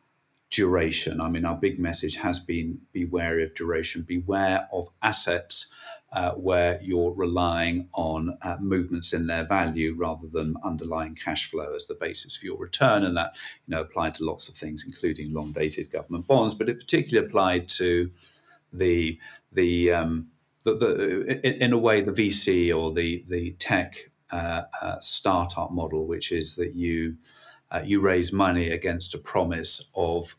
duration. 0.51 1.21
I 1.21 1.29
mean, 1.29 1.45
our 1.45 1.57
big 1.57 1.81
message 1.81 2.17
has 2.17 2.39
been 2.39 2.81
be 2.93 3.05
wary 3.05 3.43
of 3.43 3.57
duration. 3.57 4.03
Beware 4.03 4.69
of 4.73 4.89
assets 5.03 5.76
uh, 6.13 6.33
where 6.33 6.81
you're 6.83 7.13
relying 7.13 7.89
on 7.93 8.37
uh, 8.43 8.57
movements 8.61 9.13
in 9.13 9.27
their 9.27 9.45
value 9.45 9.95
rather 9.97 10.29
than 10.29 10.55
underlying 10.63 11.15
cash 11.15 11.51
flow 11.51 11.75
as 11.75 11.87
the 11.87 11.95
basis 11.95 12.37
for 12.37 12.47
your 12.47 12.59
return. 12.59 13.05
And 13.05 13.17
that 13.17 13.37
you 13.67 13.75
know 13.75 13.83
applied 13.83 14.15
to 14.17 14.25
lots 14.25 14.49
of 14.49 14.55
things, 14.55 14.85
including 14.87 15.33
long 15.33 15.53
dated 15.53 15.91
government 15.91 16.27
bonds, 16.27 16.55
but 16.55 16.69
it 16.69 16.79
particularly 16.79 17.27
applied 17.27 17.69
to 17.71 18.11
the 18.73 19.19
the, 19.53 19.93
um, 19.93 20.29
the, 20.65 20.77
the 20.77 21.63
in, 21.65 21.73
a 21.73 21.79
way 21.79 22.03
the 22.03 22.13
VC 22.13 22.77
or 22.77 22.93
the 22.93 23.25
the 23.29 23.53
tech 23.59 23.97
uh, 24.31 24.63
uh, 24.81 25.01
startup 25.01 25.73
model, 25.73 26.07
which 26.07 26.31
is 26.31 26.57
that 26.57 26.75
you 26.75 27.17
uh, 27.71 27.83
you 27.85 28.01
raise 28.01 28.33
money 28.33 28.71
against 28.71 29.15
a 29.15 29.19
promise 29.19 29.91
of 29.95 30.37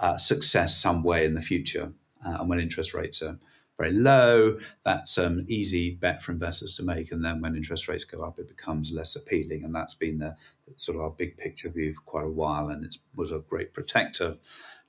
uh, 0.00 0.16
success 0.16 0.76
some 0.76 1.02
way 1.02 1.24
in 1.24 1.34
the 1.34 1.40
future, 1.40 1.92
and 2.22 2.48
when 2.48 2.60
interest 2.60 2.94
rates 2.94 3.22
are 3.22 3.38
very 3.82 3.94
low. 3.94 4.58
That's 4.84 5.18
an 5.18 5.26
um, 5.26 5.42
easy 5.48 5.90
bet 5.90 6.22
for 6.22 6.30
investors 6.30 6.76
to 6.76 6.84
make. 6.84 7.10
And 7.10 7.24
then 7.24 7.40
when 7.40 7.56
interest 7.56 7.88
rates 7.88 8.04
go 8.04 8.22
up, 8.22 8.38
it 8.38 8.46
becomes 8.46 8.92
less 8.92 9.16
appealing. 9.16 9.64
And 9.64 9.74
that's 9.74 9.94
been 9.94 10.18
the 10.18 10.36
sort 10.76 10.96
of 10.96 11.02
our 11.02 11.10
big 11.10 11.36
picture 11.36 11.68
view 11.68 11.92
for 11.92 12.02
quite 12.02 12.26
a 12.26 12.30
while. 12.30 12.68
And 12.68 12.84
it 12.84 12.96
was 13.16 13.32
a 13.32 13.40
great 13.40 13.72
protector 13.72 14.36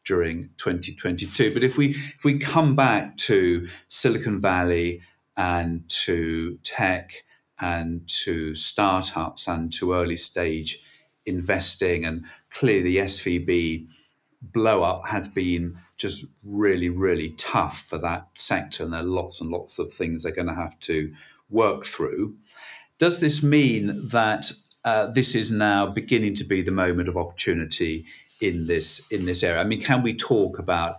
during 0.05 0.49
2022. 0.57 1.53
But 1.53 1.63
if 1.63 1.75
we 1.75 1.89
if 1.91 2.23
we 2.23 2.37
come 2.37 2.75
back 2.75 3.17
to 3.17 3.67
Silicon 3.87 4.39
Valley 4.39 5.01
and 5.35 5.89
to 6.05 6.59
tech 6.63 7.23
and 7.59 8.07
to 8.25 8.53
startups 8.53 9.47
and 9.47 9.73
to 9.73 9.93
early 9.93 10.17
stage 10.17 10.83
investing, 11.25 12.05
and 12.05 12.25
clearly 12.51 12.83
the 12.83 12.97
SVB 12.97 13.87
blow 14.51 14.83
up 14.83 15.07
has 15.07 15.27
been 15.27 15.77
just 15.97 16.27
really, 16.43 16.89
really 16.89 17.29
tough 17.37 17.81
for 17.87 17.97
that 17.99 18.27
sector. 18.35 18.83
And 18.83 18.93
there 18.93 18.99
are 18.99 19.03
lots 19.03 19.39
and 19.39 19.49
lots 19.49 19.79
of 19.79 19.93
things 19.93 20.23
they're 20.23 20.33
going 20.33 20.47
to 20.47 20.53
have 20.53 20.79
to 20.81 21.13
work 21.49 21.85
through. 21.85 22.35
Does 22.97 23.19
this 23.19 23.41
mean 23.41 24.09
that 24.09 24.51
uh, 24.83 25.07
this 25.07 25.35
is 25.35 25.51
now 25.51 25.87
beginning 25.87 26.35
to 26.35 26.43
be 26.43 26.61
the 26.61 26.71
moment 26.71 27.07
of 27.07 27.17
opportunity 27.17 28.05
in 28.41 28.67
this 28.67 29.11
in 29.11 29.25
this 29.25 29.43
area? 29.43 29.61
I 29.61 29.63
mean, 29.63 29.81
can 29.81 30.03
we 30.03 30.13
talk 30.13 30.59
about? 30.59 30.95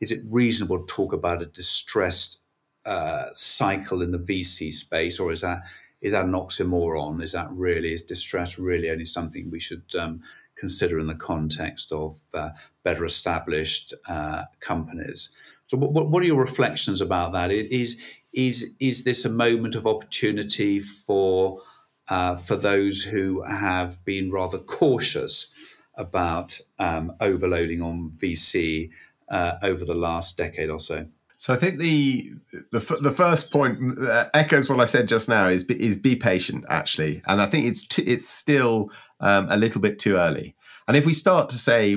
Is 0.00 0.12
it 0.12 0.20
reasonable 0.28 0.78
to 0.80 0.86
talk 0.86 1.12
about 1.12 1.42
a 1.42 1.46
distressed 1.46 2.42
uh, 2.84 3.26
cycle 3.32 4.02
in 4.02 4.12
the 4.12 4.18
VC 4.18 4.72
space, 4.72 5.18
or 5.18 5.32
is 5.32 5.42
that 5.42 5.62
is 6.00 6.12
that 6.12 6.24
an 6.24 6.32
oxymoron? 6.32 7.22
Is 7.22 7.32
that 7.32 7.50
really 7.50 7.92
is 7.92 8.04
distress 8.04 8.58
really 8.58 8.90
only 8.90 9.04
something 9.04 9.50
we 9.50 9.60
should 9.60 9.94
um, 9.98 10.22
consider 10.56 10.98
in 10.98 11.06
the 11.06 11.14
context 11.14 11.92
of 11.92 12.16
uh, 12.34 12.50
better 12.86 13.04
established 13.04 13.92
uh, 14.06 14.44
companies. 14.60 15.30
So, 15.66 15.76
what, 15.76 16.08
what 16.08 16.22
are 16.22 16.26
your 16.26 16.40
reflections 16.40 17.00
about 17.00 17.32
that? 17.32 17.50
Is 17.50 18.00
is 18.32 18.74
is 18.78 19.02
this 19.02 19.24
a 19.24 19.28
moment 19.28 19.74
of 19.74 19.86
opportunity 19.86 20.78
for 20.78 21.60
uh, 22.08 22.36
for 22.36 22.54
those 22.54 23.02
who 23.02 23.42
have 23.42 24.04
been 24.04 24.30
rather 24.30 24.58
cautious 24.58 25.52
about 25.96 26.60
um, 26.78 27.12
overloading 27.20 27.82
on 27.82 28.12
VC 28.16 28.90
uh, 29.28 29.54
over 29.62 29.84
the 29.84 29.98
last 30.08 30.36
decade 30.36 30.70
or 30.70 30.78
so? 30.78 31.06
So 31.38 31.52
I 31.52 31.56
think 31.56 31.78
the 31.80 32.30
the, 32.70 32.98
the 33.00 33.10
first 33.10 33.50
point 33.50 33.98
uh, 33.98 34.28
echoes 34.32 34.70
what 34.70 34.80
I 34.80 34.84
said 34.84 35.08
just 35.08 35.28
now 35.28 35.48
is 35.48 35.64
is 35.64 35.96
be 35.96 36.14
patient 36.14 36.64
actually, 36.68 37.20
and 37.26 37.42
I 37.42 37.46
think 37.46 37.66
it's 37.66 37.98
it's 37.98 38.28
still 38.28 38.90
um, 39.18 39.48
a 39.50 39.56
little 39.56 39.80
bit 39.80 39.98
too 39.98 40.14
early. 40.16 40.54
And 40.86 40.96
if 40.96 41.04
we 41.04 41.14
start 41.14 41.48
to 41.50 41.58
say 41.58 41.96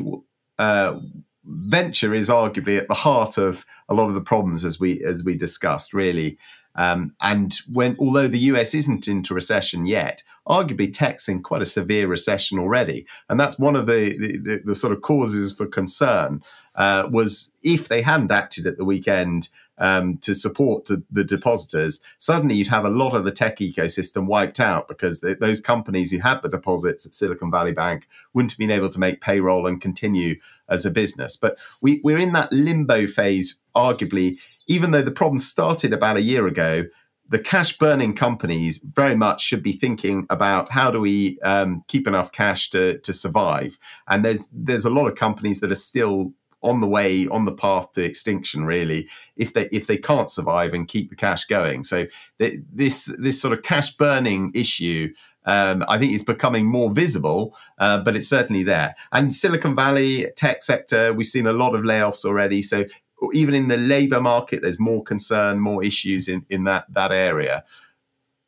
uh, 0.59 0.99
venture 1.45 2.13
is 2.13 2.29
arguably 2.29 2.77
at 2.77 2.87
the 2.87 2.93
heart 2.93 3.37
of 3.37 3.65
a 3.87 3.93
lot 3.93 4.09
of 4.09 4.13
the 4.13 4.21
problems 4.21 4.63
as 4.63 4.79
we 4.79 5.03
as 5.03 5.23
we 5.23 5.35
discussed, 5.35 5.93
really. 5.93 6.37
Um, 6.75 7.15
and 7.21 7.55
when 7.71 7.97
although 7.99 8.27
the 8.27 8.39
US 8.51 8.75
isn't 8.75 9.07
into 9.07 9.33
recession 9.33 9.87
yet, 9.87 10.21
arguably 10.47 10.93
tech's 10.93 11.27
in 11.27 11.41
quite 11.41 11.61
a 11.61 11.65
severe 11.65 12.07
recession 12.07 12.59
already, 12.59 13.07
and 13.29 13.39
that's 13.39 13.57
one 13.57 13.75
of 13.75 13.87
the 13.87 14.17
the, 14.17 14.37
the, 14.37 14.61
the 14.65 14.75
sort 14.75 14.93
of 14.93 15.01
causes 15.01 15.51
for 15.51 15.65
concern 15.65 16.41
uh, 16.75 17.07
was 17.11 17.51
if 17.63 17.87
they 17.87 18.01
hadn't 18.01 18.31
acted 18.31 18.67
at 18.67 18.77
the 18.77 18.85
weekend 18.85 19.49
um, 19.79 20.17
to 20.17 20.35
support 20.35 20.85
the, 20.85 21.03
the, 21.11 21.23
depositors, 21.23 21.99
suddenly 22.17 22.55
you'd 22.55 22.67
have 22.67 22.85
a 22.85 22.89
lot 22.89 23.15
of 23.15 23.23
the 23.23 23.31
tech 23.31 23.57
ecosystem 23.57 24.27
wiped 24.27 24.59
out 24.59 24.87
because 24.87 25.21
those 25.21 25.61
companies 25.61 26.11
who 26.11 26.19
had 26.19 26.41
the 26.41 26.49
deposits 26.49 27.05
at 27.05 27.13
Silicon 27.13 27.51
Valley 27.51 27.71
Bank 27.71 28.07
wouldn't 28.33 28.51
have 28.51 28.59
been 28.59 28.71
able 28.71 28.89
to 28.89 28.99
make 28.99 29.21
payroll 29.21 29.67
and 29.67 29.81
continue 29.81 30.35
as 30.67 30.85
a 30.85 30.91
business. 30.91 31.35
But 31.35 31.57
we, 31.81 32.01
we're 32.03 32.17
in 32.17 32.33
that 32.33 32.51
limbo 32.51 33.07
phase, 33.07 33.59
arguably, 33.75 34.39
even 34.67 34.91
though 34.91 35.01
the 35.01 35.11
problem 35.11 35.39
started 35.39 35.93
about 35.93 36.17
a 36.17 36.21
year 36.21 36.45
ago 36.47 36.85
the 37.29 37.39
cash 37.39 37.77
burning 37.77 38.15
companies 38.15 38.79
very 38.79 39.15
much 39.15 39.41
should 39.41 39.61
be 39.61 39.71
thinking 39.71 40.25
about 40.29 40.71
how 40.71 40.89
do 40.89 40.99
we 40.99 41.39
um, 41.41 41.83
keep 41.87 42.07
enough 42.07 42.31
cash 42.31 42.71
to, 42.71 42.97
to 42.99 43.13
survive. 43.13 43.77
And 44.07 44.25
there's 44.25 44.49
there's 44.51 44.85
a 44.85 44.89
lot 44.89 45.07
of 45.07 45.15
companies 45.15 45.59
that 45.59 45.71
are 45.71 45.75
still 45.75 46.33
on 46.61 46.81
the 46.81 46.87
way 46.87 47.27
on 47.27 47.45
the 47.45 47.51
path 47.51 47.91
to 47.93 48.03
extinction 48.03 48.65
really 48.65 49.07
if 49.37 49.53
they 49.53 49.67
if 49.71 49.87
they 49.87 49.97
can't 49.97 50.29
survive 50.29 50.73
and 50.73 50.87
keep 50.87 51.09
the 51.09 51.15
cash 51.15 51.45
going 51.45 51.83
so 51.83 52.05
this 52.37 53.13
this 53.17 53.41
sort 53.41 53.53
of 53.53 53.63
cash 53.63 53.95
burning 53.95 54.51
issue 54.53 55.13
um, 55.45 55.83
I 55.87 55.97
think 55.97 56.13
is 56.13 56.21
becoming 56.21 56.67
more 56.67 56.91
visible, 56.91 57.55
uh, 57.79 58.03
but 58.03 58.15
it's 58.15 58.27
certainly 58.27 58.61
there. 58.61 58.93
And 59.11 59.33
Silicon 59.33 59.75
Valley 59.75 60.27
tech 60.35 60.61
sector, 60.63 61.11
we've 61.11 61.25
seen 61.25 61.47
a 61.47 61.53
lot 61.53 61.73
of 61.73 61.81
layoffs 61.81 62.23
already. 62.23 62.61
So 62.61 62.85
even 63.33 63.55
in 63.55 63.67
the 63.67 63.77
labor 63.77 64.21
market, 64.21 64.61
there's 64.61 64.79
more 64.79 65.03
concern, 65.03 65.59
more 65.59 65.83
issues 65.83 66.27
in, 66.27 66.45
in 66.49 66.65
that 66.65 66.85
that 66.93 67.11
area. 67.11 67.63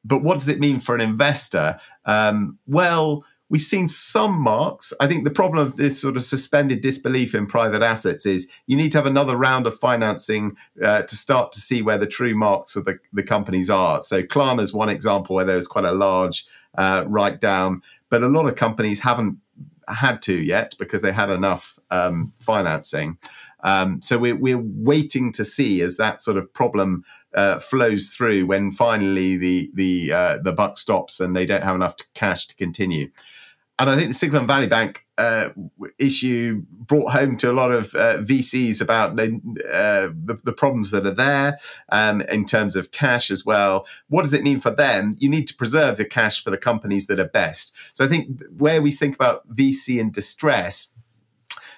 But 0.04 0.24
what 0.24 0.40
does 0.40 0.50
it 0.50 0.60
mean 0.60 0.80
for 0.80 0.96
an 0.96 1.02
investor? 1.02 1.80
Um, 2.06 2.58
well, 2.68 3.24
we've 3.52 3.62
seen 3.62 3.90
some 3.90 4.42
marks. 4.42 4.94
I 5.02 5.08
think 5.08 5.26
the 5.26 5.30
problem 5.30 5.64
of 5.64 5.76
this 5.76 6.02
sort 6.02 6.16
of 6.16 6.24
suspended 6.24 6.80
disbelief 6.80 7.36
in 7.36 7.46
private 7.46 7.82
assets 7.82 8.26
is 8.26 8.48
you 8.66 8.78
need 8.78 8.94
to 8.94 8.98
have 8.98 9.06
another 9.06 9.36
round 9.36 9.68
of 9.68 9.78
financing 9.78 10.56
uh, 10.82 11.02
to 11.02 11.16
start 11.18 11.52
to 11.52 11.60
see 11.60 11.82
where 11.82 11.98
the 11.98 12.08
true 12.08 12.34
marks 12.34 12.78
of 12.78 12.86
the, 12.86 12.98
the 13.12 13.22
companies 13.22 13.70
are. 13.70 14.02
So 14.02 14.24
Klarna 14.24 14.62
is 14.62 14.74
one 14.74 14.88
example 14.88 15.36
where 15.36 15.44
there 15.44 15.58
was 15.58 15.68
quite 15.68 15.84
a 15.84 15.92
large 15.92 16.46
uh, 16.76 17.04
write 17.06 17.42
down, 17.42 17.84
but 18.10 18.24
a 18.24 18.30
lot 18.30 18.48
of 18.48 18.56
companies 18.56 19.02
haven't 19.02 19.38
had 19.90 20.22
to 20.22 20.34
yet 20.42 20.74
because 20.80 21.02
they 21.02 21.12
had 21.12 21.30
enough 21.30 21.78
um, 21.92 22.32
financing. 22.40 23.18
Um, 23.66 24.02
so 24.02 24.18
we're, 24.18 24.38
we're 24.38 24.64
waiting 24.64 25.34
to 25.34 25.44
see 25.44 25.82
as 25.82 25.98
that 25.98 26.22
sort 26.22 26.38
of 26.38 26.52
problem 26.54 27.04
uh, 27.36 27.60
flows 27.60 28.12
through 28.12 28.46
when 28.46 28.72
finally 28.72 29.38
the 29.38 29.72
the 29.74 30.12
uh, 30.12 30.38
the 30.40 30.52
buck 30.52 30.78
stops 30.78 31.20
and 31.20 31.36
they 31.36 31.46
don't 31.46 31.64
have 31.64 31.76
enough 31.76 31.96
cash 32.14 32.48
to 32.48 32.56
continue. 32.56 33.10
And 33.82 33.90
I 33.90 33.96
think 33.96 34.10
the 34.10 34.14
Silicon 34.14 34.46
Valley 34.46 34.68
Bank 34.68 35.08
uh, 35.18 35.50
issue 35.98 36.62
brought 36.70 37.14
home 37.14 37.36
to 37.38 37.50
a 37.50 37.52
lot 37.52 37.72
of 37.72 37.96
uh, 37.96 38.18
VCs 38.18 38.80
about 38.80 39.16
the, 39.16 39.42
uh, 39.74 40.14
the, 40.24 40.40
the 40.44 40.54
problems 40.54 40.92
that 40.92 41.08
are 41.08 41.16
there 41.16 41.58
um, 41.92 42.22
in 42.22 42.46
terms 42.46 42.76
of 42.76 42.92
cash 42.92 43.32
as 43.32 43.44
well. 43.44 43.88
What 44.08 44.22
does 44.22 44.34
it 44.34 44.44
mean 44.44 44.60
for 44.60 44.70
them? 44.70 45.16
You 45.18 45.30
need 45.30 45.48
to 45.48 45.56
preserve 45.56 45.98
the 45.98 46.06
cash 46.06 46.44
for 46.44 46.52
the 46.52 46.60
companies 46.60 47.08
that 47.08 47.20
are 47.20 47.28
best. 47.28 47.74
So 47.94 48.06
I 48.06 48.08
think 48.08 48.44
where 48.56 48.84
we 48.84 48.92
think 48.92 49.16
about 49.16 49.52
VC 49.52 50.00
in 50.00 50.12
distress, 50.12 50.94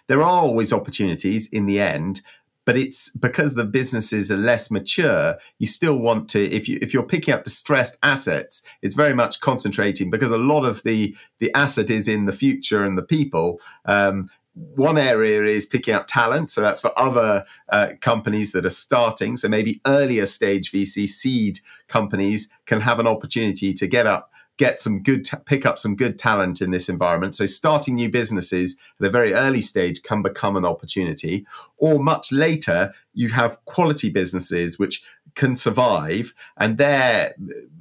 there 0.07 0.19
are 0.19 0.41
always 0.41 0.73
opportunities 0.73 1.47
in 1.47 1.67
the 1.67 1.79
end 1.79 2.21
but 2.65 2.77
it's 2.77 3.09
because 3.17 3.55
the 3.55 3.65
businesses 3.65 4.31
are 4.31 4.37
less 4.37 4.71
mature 4.71 5.35
you 5.59 5.67
still 5.67 5.99
want 5.99 6.29
to 6.29 6.49
if 6.51 6.67
you 6.67 6.77
if 6.81 6.93
you're 6.93 7.03
picking 7.03 7.33
up 7.33 7.43
distressed 7.43 7.97
assets 8.03 8.63
it's 8.81 8.95
very 8.95 9.13
much 9.13 9.39
concentrating 9.39 10.09
because 10.09 10.31
a 10.31 10.37
lot 10.37 10.65
of 10.65 10.83
the 10.83 11.15
the 11.39 11.53
asset 11.53 11.89
is 11.89 12.07
in 12.07 12.25
the 12.25 12.33
future 12.33 12.83
and 12.83 12.97
the 12.97 13.03
people 13.03 13.59
um, 13.85 14.29
one 14.53 14.97
area 14.97 15.43
is 15.43 15.65
picking 15.65 15.93
up 15.93 16.05
talent. 16.07 16.51
So 16.51 16.61
that's 16.61 16.81
for 16.81 16.91
other 16.97 17.45
uh, 17.69 17.89
companies 18.01 18.51
that 18.51 18.65
are 18.65 18.69
starting. 18.69 19.35
So 19.37 19.49
maybe 19.49 19.81
earlier 19.87 20.25
stage 20.25 20.71
VC 20.71 21.07
seed 21.07 21.59
companies 21.87 22.49
can 22.65 22.81
have 22.81 22.99
an 22.99 23.07
opportunity 23.07 23.73
to 23.73 23.87
get 23.87 24.05
up 24.05 24.31
get 24.57 24.79
some 24.79 25.01
good, 25.01 25.25
t- 25.25 25.37
pick 25.45 25.65
up 25.65 25.79
some 25.79 25.95
good 25.95 26.19
talent 26.19 26.61
in 26.61 26.71
this 26.71 26.89
environment. 26.89 27.35
So 27.35 27.45
starting 27.45 27.95
new 27.95 28.09
businesses 28.09 28.77
at 28.99 29.07
a 29.07 29.09
very 29.09 29.33
early 29.33 29.61
stage 29.61 30.03
can 30.03 30.21
become 30.21 30.55
an 30.55 30.65
opportunity. 30.65 31.45
Or 31.77 31.99
much 31.99 32.31
later, 32.31 32.93
you 33.13 33.29
have 33.29 33.63
quality 33.65 34.09
businesses 34.09 34.79
which 34.79 35.03
can 35.35 35.55
survive. 35.55 36.33
And 36.57 36.77
there, 36.77 37.35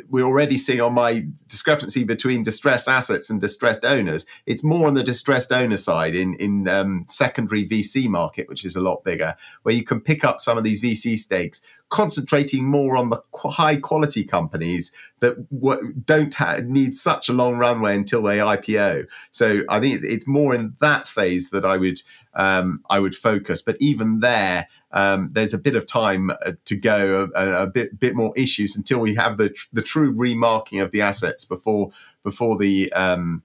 we're 0.08 0.24
already 0.24 0.56
seeing 0.56 0.80
on 0.80 0.94
my 0.94 1.26
discrepancy 1.48 2.04
between 2.04 2.42
distressed 2.42 2.88
assets 2.88 3.30
and 3.30 3.40
distressed 3.40 3.84
owners. 3.84 4.26
It's 4.46 4.64
more 4.64 4.86
on 4.86 4.94
the 4.94 5.02
distressed 5.02 5.52
owner 5.52 5.76
side 5.76 6.14
in 6.14 6.34
in 6.34 6.68
um, 6.68 7.04
secondary 7.06 7.66
VC 7.66 8.08
market, 8.08 8.48
which 8.48 8.64
is 8.64 8.76
a 8.76 8.80
lot 8.80 9.04
bigger, 9.04 9.34
where 9.62 9.74
you 9.74 9.84
can 9.84 10.00
pick 10.00 10.24
up 10.24 10.40
some 10.40 10.56
of 10.56 10.64
these 10.64 10.82
VC 10.82 11.18
stakes, 11.18 11.62
concentrating 11.88 12.64
more 12.64 12.96
on 12.96 13.10
the 13.10 13.20
high 13.34 13.76
quality 13.76 14.24
companies 14.24 14.92
that 15.20 15.50
w- 15.50 15.92
don't 16.06 16.34
ha- 16.34 16.60
need 16.64 16.94
such 16.94 17.28
a 17.28 17.32
long 17.34 17.58
runway 17.58 17.94
until 17.94 18.22
they 18.22 18.38
IPO. 18.38 19.06
So 19.30 19.62
I 19.68 19.80
think 19.80 20.00
it's 20.02 20.26
more 20.26 20.54
in 20.54 20.74
that 20.80 21.06
phase 21.06 21.50
that 21.50 21.64
I 21.64 21.76
would 21.76 22.00
um, 22.34 22.82
I 22.90 22.98
would 22.98 23.14
focus. 23.14 23.62
But 23.62 23.76
even 23.80 24.20
there, 24.20 24.68
um, 24.92 25.30
there's 25.32 25.54
a 25.54 25.58
bit 25.58 25.74
of 25.74 25.86
time 25.86 26.30
uh, 26.30 26.52
to 26.64 26.76
go, 26.76 27.30
a, 27.34 27.62
a, 27.62 27.66
bit 27.66 27.98
bit 27.98 28.14
more 28.14 28.32
issues 28.36 28.76
until 28.76 28.98
we 28.98 29.14
have 29.14 29.38
the 29.38 29.54
the 29.72 29.82
true 29.82 30.12
remarking 30.14 30.80
of 30.80 30.90
the 30.90 31.00
assets 31.00 31.44
before 31.44 31.90
before 32.22 32.58
the 32.58 32.92
um, 32.92 33.42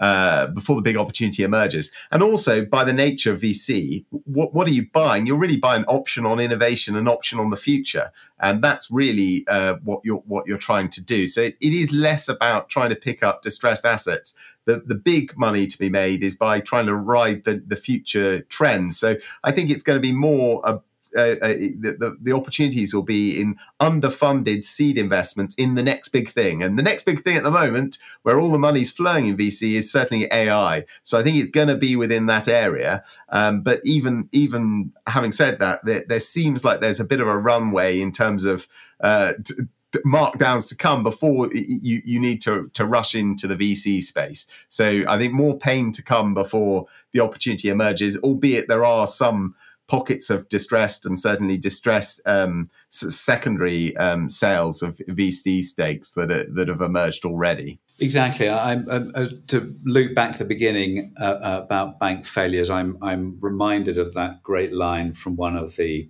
uh, 0.00 0.46
before 0.48 0.76
the 0.76 0.82
big 0.82 0.96
opportunity 0.96 1.42
emerges. 1.42 1.92
And 2.10 2.22
also, 2.22 2.64
by 2.64 2.84
the 2.84 2.92
nature 2.92 3.32
of 3.32 3.42
VC, 3.42 4.04
what, 4.10 4.54
what 4.54 4.66
are 4.66 4.72
you 4.72 4.86
buying? 4.90 5.26
You're 5.26 5.36
really 5.36 5.58
buying 5.58 5.82
an 5.82 5.88
option 5.88 6.24
on 6.24 6.40
innovation, 6.40 6.96
an 6.96 7.06
option 7.06 7.38
on 7.38 7.50
the 7.50 7.56
future, 7.56 8.10
and 8.40 8.62
that's 8.62 8.90
really 8.90 9.46
uh, 9.46 9.74
what 9.84 10.00
you're 10.02 10.22
what 10.26 10.46
you're 10.46 10.58
trying 10.58 10.88
to 10.90 11.04
do. 11.04 11.26
So 11.26 11.42
it, 11.42 11.56
it 11.60 11.72
is 11.72 11.92
less 11.92 12.28
about 12.28 12.68
trying 12.68 12.90
to 12.90 12.96
pick 12.96 13.22
up 13.22 13.42
distressed 13.42 13.84
assets. 13.84 14.34
The, 14.66 14.82
the 14.84 14.94
big 14.94 15.36
money 15.36 15.66
to 15.66 15.78
be 15.78 15.88
made 15.88 16.22
is 16.22 16.36
by 16.36 16.60
trying 16.60 16.86
to 16.86 16.94
ride 16.94 17.44
the, 17.44 17.62
the 17.66 17.76
future 17.76 18.40
trends. 18.42 18.98
So 18.98 19.16
I 19.42 19.52
think 19.52 19.70
it's 19.70 19.82
going 19.82 19.96
to 19.96 20.02
be 20.02 20.12
more 20.12 20.60
a, 20.64 20.80
uh, 21.16 21.36
uh, 21.42 21.48
the, 21.48 22.16
the, 22.20 22.32
opportunities 22.32 22.94
will 22.94 23.02
be 23.02 23.40
in 23.40 23.56
underfunded 23.80 24.62
seed 24.64 24.96
investments 24.96 25.54
in 25.56 25.74
the 25.74 25.82
next 25.82 26.10
big 26.10 26.28
thing. 26.28 26.62
And 26.62 26.78
the 26.78 26.82
next 26.82 27.04
big 27.04 27.20
thing 27.20 27.36
at 27.36 27.42
the 27.42 27.50
moment, 27.50 27.98
where 28.22 28.38
all 28.38 28.52
the 28.52 28.58
money's 28.58 28.92
flowing 28.92 29.26
in 29.26 29.36
VC, 29.36 29.74
is 29.74 29.90
certainly 29.90 30.28
AI. 30.32 30.84
So 31.02 31.18
I 31.18 31.22
think 31.22 31.36
it's 31.36 31.50
going 31.50 31.68
to 31.68 31.76
be 31.76 31.96
within 31.96 32.26
that 32.26 32.46
area. 32.46 33.02
Um, 33.28 33.62
but 33.62 33.80
even 33.84 34.28
even 34.32 34.92
having 35.06 35.32
said 35.32 35.58
that, 35.58 35.84
there, 35.84 36.04
there, 36.06 36.20
seems 36.20 36.64
like 36.64 36.80
there's 36.80 37.00
a 37.00 37.04
bit 37.04 37.20
of 37.20 37.26
a 37.26 37.38
runway 37.38 38.00
in 38.00 38.12
terms 38.12 38.44
of 38.44 38.68
uh, 39.00 39.32
t- 39.44 39.64
markdowns 40.06 40.68
to 40.68 40.76
come 40.76 41.02
before 41.02 41.52
you, 41.52 42.00
you 42.04 42.20
need 42.20 42.40
to, 42.42 42.70
to 42.74 42.84
rush 42.84 43.14
into 43.14 43.46
the 43.46 43.56
VC 43.56 44.02
space. 44.02 44.46
So 44.68 45.02
I 45.08 45.18
think 45.18 45.32
more 45.32 45.58
pain 45.58 45.92
to 45.92 46.02
come 46.02 46.34
before 46.34 46.86
the 47.12 47.20
opportunity 47.20 47.68
emerges, 47.68 48.16
albeit 48.18 48.68
there 48.68 48.84
are 48.84 49.06
some 49.06 49.56
pockets 49.90 50.30
of 50.30 50.48
distressed 50.48 51.04
and 51.04 51.18
certainly 51.18 51.58
distressed 51.58 52.20
um, 52.24 52.70
secondary 52.90 53.96
um, 53.96 54.28
sales 54.28 54.82
of 54.82 54.98
VC 55.08 55.64
stakes 55.64 56.12
that 56.12 56.30
are, 56.30 56.44
that 56.44 56.68
have 56.68 56.80
emerged 56.80 57.24
already. 57.24 57.80
Exactly. 57.98 58.48
I'm, 58.48 58.86
uh, 58.88 59.26
to 59.48 59.74
loop 59.84 60.14
back 60.14 60.32
to 60.34 60.38
the 60.38 60.44
beginning 60.44 61.12
uh, 61.20 61.24
uh, 61.24 61.60
about 61.64 61.98
bank 61.98 62.24
failures. 62.24 62.70
I'm 62.70 62.98
I'm 63.02 63.36
reminded 63.40 63.98
of 63.98 64.14
that 64.14 64.44
great 64.44 64.72
line 64.72 65.12
from 65.12 65.34
one 65.34 65.56
of 65.56 65.74
the 65.74 66.08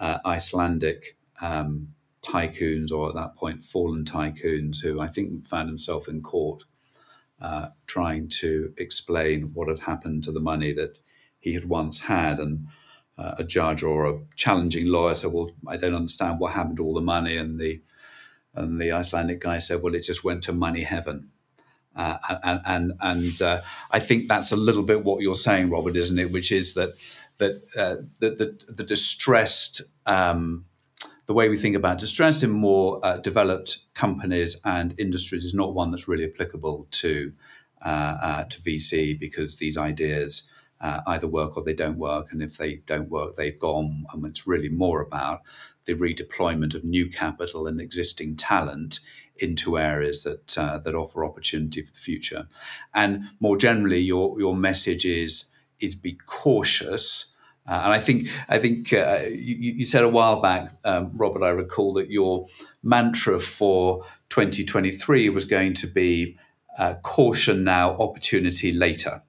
uh, 0.00 0.18
Icelandic 0.24 1.18
um, 1.42 1.88
tycoons, 2.22 2.90
or 2.90 3.10
at 3.10 3.14
that 3.14 3.36
point 3.36 3.62
fallen 3.62 4.06
tycoons, 4.06 4.80
who 4.82 5.00
I 5.00 5.08
think 5.08 5.46
found 5.46 5.68
himself 5.68 6.08
in 6.08 6.22
court 6.22 6.64
uh, 7.42 7.68
trying 7.86 8.30
to 8.40 8.72
explain 8.78 9.50
what 9.52 9.68
had 9.68 9.80
happened 9.80 10.24
to 10.24 10.32
the 10.32 10.40
money 10.40 10.72
that 10.72 10.98
he 11.38 11.52
had 11.52 11.66
once 11.66 12.00
had, 12.04 12.40
and 12.40 12.66
uh, 13.18 13.34
a 13.38 13.44
judge 13.44 13.82
or 13.82 14.06
a 14.06 14.18
challenging 14.36 14.86
lawyer 14.86 15.14
said, 15.14 15.32
"Well, 15.32 15.50
I 15.66 15.76
don't 15.76 15.94
understand 15.94 16.38
what 16.38 16.52
happened 16.52 16.76
to 16.78 16.84
all 16.84 16.94
the 16.94 17.00
money," 17.00 17.36
and 17.36 17.58
the 17.60 17.82
and 18.54 18.80
the 18.80 18.92
Icelandic 18.92 19.40
guy 19.40 19.58
said, 19.58 19.82
"Well, 19.82 19.94
it 19.94 20.04
just 20.04 20.24
went 20.24 20.42
to 20.44 20.52
money 20.52 20.82
heaven." 20.82 21.30
Uh, 21.96 22.18
and 22.44 22.60
and 22.64 22.92
and 23.00 23.42
uh, 23.42 23.60
I 23.90 23.98
think 23.98 24.28
that's 24.28 24.52
a 24.52 24.56
little 24.56 24.84
bit 24.84 25.04
what 25.04 25.20
you're 25.20 25.34
saying, 25.34 25.70
Robert, 25.70 25.96
isn't 25.96 26.18
it? 26.18 26.30
Which 26.30 26.52
is 26.52 26.74
that 26.74 26.90
that 27.38 27.62
uh, 27.76 27.96
the, 28.20 28.30
the, 28.30 28.72
the 28.72 28.84
distressed 28.84 29.82
um, 30.06 30.66
the 31.26 31.34
way 31.34 31.48
we 31.48 31.58
think 31.58 31.76
about 31.76 31.98
distress 31.98 32.42
in 32.42 32.50
more 32.50 33.04
uh, 33.04 33.18
developed 33.18 33.78
companies 33.94 34.60
and 34.64 34.94
industries 34.98 35.44
is 35.44 35.54
not 35.54 35.74
one 35.74 35.90
that's 35.90 36.08
really 36.08 36.24
applicable 36.24 36.86
to 36.90 37.32
uh, 37.82 38.44
to 38.44 38.60
VC 38.60 39.18
because 39.18 39.56
these 39.56 39.76
ideas 39.76 40.52
uh, 40.80 41.00
either 41.06 41.26
work 41.26 41.56
or 41.56 41.64
they 41.64 41.74
don't 41.74 41.98
work. 41.98 42.28
And 42.30 42.42
if 42.42 42.56
they 42.56 42.76
don't 42.86 43.10
work, 43.10 43.36
they've 43.36 43.58
gone. 43.58 44.04
And 44.12 44.24
it's 44.26 44.46
really 44.46 44.68
more 44.68 45.00
about 45.00 45.42
the 45.84 45.94
redeployment 45.94 46.74
of 46.74 46.84
new 46.84 47.10
capital 47.10 47.66
and 47.66 47.80
existing 47.80 48.36
talent 48.36 49.00
into 49.36 49.78
areas 49.78 50.24
that 50.24 50.58
uh, 50.58 50.78
that 50.78 50.94
offer 50.94 51.24
opportunity 51.24 51.82
for 51.82 51.92
the 51.92 51.98
future. 51.98 52.48
And 52.94 53.24
more 53.40 53.56
generally, 53.56 54.00
your 54.00 54.38
your 54.38 54.54
message 54.54 55.04
is 55.04 55.54
is 55.80 55.94
be 55.94 56.18
cautious. 56.26 57.34
Uh, 57.66 57.82
and 57.84 57.92
I 57.92 58.00
think 58.00 58.28
I 58.48 58.58
think 58.58 58.92
uh, 58.92 59.20
you, 59.30 59.72
you, 59.74 59.84
said 59.84 60.02
a 60.02 60.08
while 60.08 60.40
back, 60.40 60.70
um, 60.84 61.10
Robert. 61.14 61.42
I 61.42 61.50
recall 61.50 61.92
that 61.94 62.10
your 62.10 62.46
mantra 62.82 63.38
for 63.38 64.04
2023 64.30 65.28
was 65.28 65.44
going 65.44 65.74
to 65.74 65.86
be 65.86 66.38
uh, 66.78 66.94
caution 67.02 67.64
now, 67.64 67.96
opportunity 67.98 68.72
later. 68.72 69.22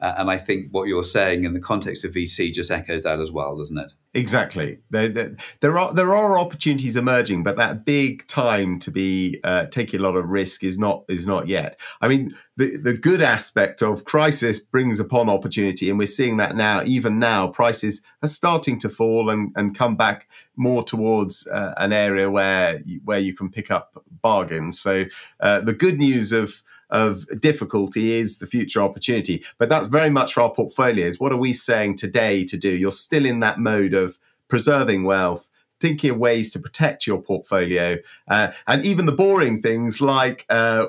Uh, 0.00 0.14
and 0.18 0.30
I 0.30 0.38
think 0.38 0.68
what 0.72 0.88
you're 0.88 1.04
saying 1.04 1.44
in 1.44 1.54
the 1.54 1.60
context 1.60 2.04
of 2.04 2.12
VC 2.12 2.52
just 2.52 2.70
echoes 2.70 3.04
that 3.04 3.20
as 3.20 3.30
well, 3.30 3.56
doesn't 3.56 3.78
it? 3.78 3.92
Exactly. 4.12 4.78
There, 4.90 5.08
there, 5.08 5.36
there 5.60 5.78
are 5.78 5.92
there 5.92 6.14
are 6.14 6.38
opportunities 6.38 6.96
emerging, 6.96 7.42
but 7.42 7.56
that 7.56 7.84
big 7.84 8.26
time 8.28 8.78
to 8.80 8.90
be 8.90 9.40
uh, 9.44 9.66
taking 9.66 10.00
a 10.00 10.02
lot 10.02 10.16
of 10.16 10.28
risk 10.28 10.62
is 10.62 10.78
not 10.78 11.04
is 11.08 11.26
not 11.26 11.48
yet. 11.48 11.80
I 12.00 12.08
mean, 12.08 12.34
the 12.56 12.76
the 12.76 12.96
good 12.96 13.20
aspect 13.20 13.82
of 13.82 14.04
crisis 14.04 14.60
brings 14.60 15.00
upon 15.00 15.28
opportunity, 15.28 15.90
and 15.90 15.98
we're 15.98 16.06
seeing 16.06 16.36
that 16.36 16.56
now. 16.56 16.82
Even 16.84 17.18
now, 17.18 17.48
prices 17.48 18.02
are 18.22 18.28
starting 18.28 18.78
to 18.80 18.88
fall 18.88 19.30
and, 19.30 19.52
and 19.56 19.76
come 19.76 19.96
back 19.96 20.28
more 20.56 20.84
towards 20.84 21.46
uh, 21.48 21.74
an 21.76 21.92
area 21.92 22.30
where 22.30 22.80
where 23.04 23.18
you 23.20 23.34
can 23.34 23.48
pick 23.48 23.70
up 23.70 24.04
bargains. 24.22 24.78
So 24.78 25.06
uh, 25.40 25.60
the 25.60 25.72
good 25.72 25.98
news 25.98 26.32
of 26.32 26.62
of 26.94 27.26
difficulty 27.40 28.12
is 28.12 28.38
the 28.38 28.46
future 28.46 28.80
opportunity. 28.80 29.44
But 29.58 29.68
that's 29.68 29.88
very 29.88 30.10
much 30.10 30.32
for 30.32 30.42
our 30.42 30.50
portfolios. 30.50 31.20
What 31.20 31.32
are 31.32 31.36
we 31.36 31.52
saying 31.52 31.96
today 31.96 32.44
to 32.44 32.56
do? 32.56 32.70
You're 32.70 32.92
still 32.92 33.26
in 33.26 33.40
that 33.40 33.58
mode 33.58 33.92
of 33.92 34.18
preserving 34.48 35.04
wealth, 35.04 35.50
thinking 35.80 36.10
of 36.10 36.18
ways 36.18 36.52
to 36.52 36.58
protect 36.58 37.06
your 37.06 37.20
portfolio, 37.20 37.98
uh, 38.28 38.52
and 38.66 38.84
even 38.86 39.06
the 39.06 39.12
boring 39.12 39.60
things 39.60 40.00
like 40.00 40.46
uh, 40.48 40.86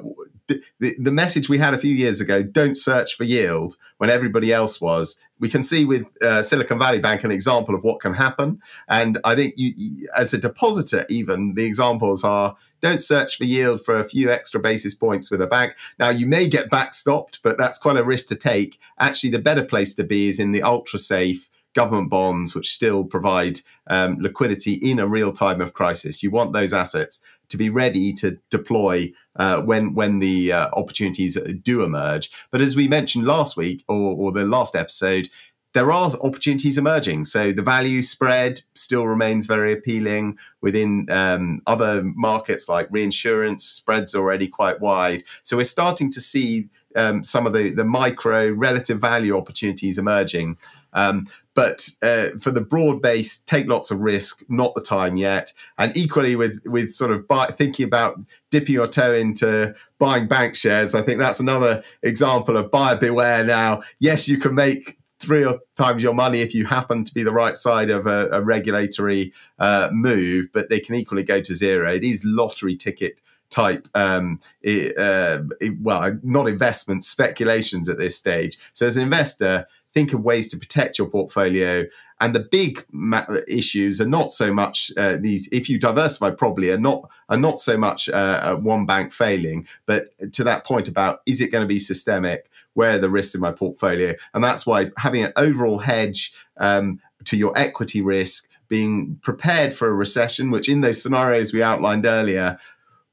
the, 0.48 0.96
the 1.00 1.12
message 1.12 1.50
we 1.50 1.58
had 1.58 1.74
a 1.74 1.78
few 1.80 1.94
years 1.94 2.22
ago 2.22 2.44
don't 2.44 2.76
search 2.76 3.16
for 3.16 3.24
yield 3.24 3.76
when 3.98 4.12
everybody 4.12 4.54
else 4.54 4.80
was 4.80 5.18
we 5.40 5.50
can 5.50 5.64
see 5.64 5.86
with 5.86 6.10
uh, 6.22 6.42
Silicon 6.42 6.80
Valley 6.80 7.00
Bank 7.00 7.24
an 7.24 7.32
example 7.32 7.76
of 7.76 7.84
what 7.84 8.00
can 8.00 8.14
happen. 8.14 8.62
And 8.88 9.18
I 9.24 9.36
think 9.36 9.56
you, 9.58 9.74
you, 9.76 10.08
as 10.16 10.34
a 10.34 10.38
depositor, 10.38 11.06
even 11.10 11.56
the 11.56 11.66
examples 11.66 12.24
are 12.24 12.56
don't 12.82 13.02
search 13.02 13.38
for 13.38 13.44
yield 13.46 13.84
for 13.84 14.00
a 14.00 14.08
few 14.08 14.32
extra 14.32 14.60
basis 14.60 14.94
points 14.94 15.32
with 15.32 15.42
a 15.42 15.48
bank. 15.48 15.76
Now, 16.00 16.10
you 16.10 16.28
may 16.28 16.48
get 16.48 16.70
backstopped, 16.70 17.40
but 17.44 17.58
that's 17.58 17.78
quite 17.78 17.98
a 17.98 18.04
risk 18.04 18.28
to 18.30 18.36
take. 18.36 18.80
Actually, 19.00 19.32
the 19.32 19.40
better 19.40 19.64
place 19.64 19.96
to 19.96 20.04
be 20.04 20.28
is 20.28 20.40
in 20.40 20.52
the 20.52 20.62
ultra 20.62 21.00
safe 21.00 21.50
government 21.74 22.10
bonds, 22.10 22.56
which 22.56 22.72
still 22.72 23.04
provide 23.04 23.60
um, 23.88 24.18
liquidity 24.20 24.74
in 24.74 24.98
a 24.98 25.08
real 25.08 25.32
time 25.32 25.62
of 25.62 25.74
crisis. 25.74 26.24
You 26.24 26.32
want 26.32 26.54
those 26.54 26.74
assets 26.74 27.20
to 27.50 27.58
be 27.58 27.70
ready 27.70 28.14
to 28.14 28.40
deploy 28.50 29.12
uh, 29.36 29.62
when 29.62 29.94
when 29.94 30.20
the 30.20 30.52
uh, 30.52 30.70
opportunities 30.74 31.38
do 31.62 31.84
emerge. 31.84 32.32
But 32.50 32.62
as 32.62 32.76
we 32.76 32.88
mentioned 32.88 33.26
last 33.26 33.58
week 33.58 33.84
or, 33.88 34.16
or 34.16 34.32
the 34.32 34.46
last 34.46 34.76
episode, 34.76 35.30
there 35.76 35.92
are 35.92 36.10
opportunities 36.24 36.78
emerging. 36.78 37.26
So 37.26 37.52
the 37.52 37.62
value 37.62 38.02
spread 38.02 38.62
still 38.76 39.06
remains 39.06 39.46
very 39.46 39.74
appealing 39.74 40.38
within 40.62 41.06
um, 41.12 41.62
other 41.68 42.02
markets 42.02 42.70
like 42.70 42.88
reinsurance. 42.90 43.66
Spreads 43.66 44.16
already 44.16 44.48
quite 44.48 44.80
wide. 44.80 45.26
So 45.44 45.58
we're 45.58 45.66
starting 45.66 46.10
to 46.14 46.22
see 46.22 46.70
um, 46.96 47.26
some 47.26 47.46
of 47.46 47.52
the 47.52 47.72
the 47.72 47.84
micro 47.84 48.52
relative 48.52 49.02
value 49.02 49.38
opportunities 49.38 49.98
emerging. 49.98 50.58
Um, 50.94 51.28
but 51.56 51.90
uh, 52.02 52.30
for 52.40 52.52
the 52.52 52.62
broad 52.62 53.02
base, 53.02 53.38
take 53.38 53.68
lots 53.68 53.92
of 53.92 54.00
risk. 54.00 54.44
Not 54.48 54.76
the 54.76 54.82
time 54.82 55.18
yet. 55.18 55.52
And 55.78 55.96
equally 55.98 56.38
with 56.38 56.62
with 56.66 56.94
sort 56.94 57.12
of 57.12 57.28
buy, 57.28 57.48
thinking 57.48 57.86
about 57.86 58.18
dipping 58.50 58.76
your 58.76 58.88
toe 58.88 59.14
into 59.14 59.76
buying 60.00 60.28
bank 60.28 60.56
shares, 60.56 60.96
I 60.96 61.02
think 61.02 61.20
that's 61.20 61.42
another 61.42 61.84
example 62.02 62.56
of 62.56 62.72
buyer 62.72 62.96
beware. 62.96 63.44
Now, 63.44 63.84
yes, 64.00 64.30
you 64.30 64.38
can 64.38 64.56
make 64.56 64.98
three 65.26 65.46
or 65.46 65.60
times 65.76 66.04
your 66.04 66.14
money 66.14 66.40
if 66.40 66.54
you 66.54 66.66
happen 66.66 67.04
to 67.04 67.14
be 67.14 67.24
the 67.24 67.32
right 67.32 67.58
side 67.58 67.90
of 67.90 68.06
a, 68.06 68.30
a 68.32 68.42
regulatory 68.42 69.34
uh, 69.60 69.90
move, 69.92 70.48
but 70.54 70.70
they 70.70 70.80
can 70.80 70.96
equally 70.96 71.24
go 71.24 71.42
to 71.42 71.56
zero. 71.56 71.94
It 71.94 72.04
is 72.04 72.24
lottery 72.24 72.76
ticket 72.76 73.22
type 73.52 73.88
um, 73.94 74.40
uh, 74.68 75.38
well 75.80 76.18
not 76.24 76.48
investment 76.48 77.04
speculations 77.04 77.88
at 77.88 78.00
this 78.00 78.18
stage 78.18 78.58
so 78.74 78.88
as 78.88 78.98
an 78.98 79.04
investor 79.04 79.68
think 79.96 80.14
of 80.14 80.22
ways 80.24 80.50
to 80.50 80.58
protect 80.58 81.00
your 81.00 81.08
portfolio. 81.08 81.86
And 82.20 82.36
the 82.36 82.42
big 82.42 82.86
ma- 82.92 83.26
issues 83.48 84.00
are 84.00 84.08
not 84.08 84.30
so 84.30 84.54
much 84.54 84.92
uh, 84.98 85.18
these. 85.18 85.50
If 85.52 85.70
you 85.70 85.80
diversify, 85.80 86.32
probably 86.32 86.70
are 86.72 86.78
not 86.78 87.10
are 87.30 87.38
not 87.38 87.60
so 87.60 87.78
much 87.78 88.10
uh, 88.10 88.58
one 88.58 88.86
bank 88.86 89.12
failing, 89.12 89.68
but 89.86 90.10
to 90.34 90.44
that 90.44 90.66
point 90.66 90.88
about 90.88 91.22
is 91.26 91.42
it 91.42 91.52
going 91.52 91.64
to 91.64 91.68
be 91.68 91.80
systemic? 91.80 92.50
Where 92.76 92.92
are 92.92 93.00
the 93.00 93.10
risks 93.10 93.36
in 93.36 93.42
my 93.42 93.52
portfolio? 93.52 94.14
And 94.34 94.44
that's 94.44 94.66
why 94.66 94.92
having 94.98 95.24
an 95.24 95.34
overall 95.36 95.80
hedge 95.80 96.32
um, 96.58 97.00
to 97.26 97.36
your 97.36 97.58
equity 97.58 98.02
risk 98.02 98.50
being 98.68 99.20
prepared 99.22 99.74
for 99.74 99.88
a 99.88 99.94
recession, 99.94 100.52
which 100.52 100.70
in 100.70 100.82
those 100.82 101.02
scenarios 101.02 101.54
we 101.54 101.64
outlined 101.64 102.06
earlier, 102.06 102.58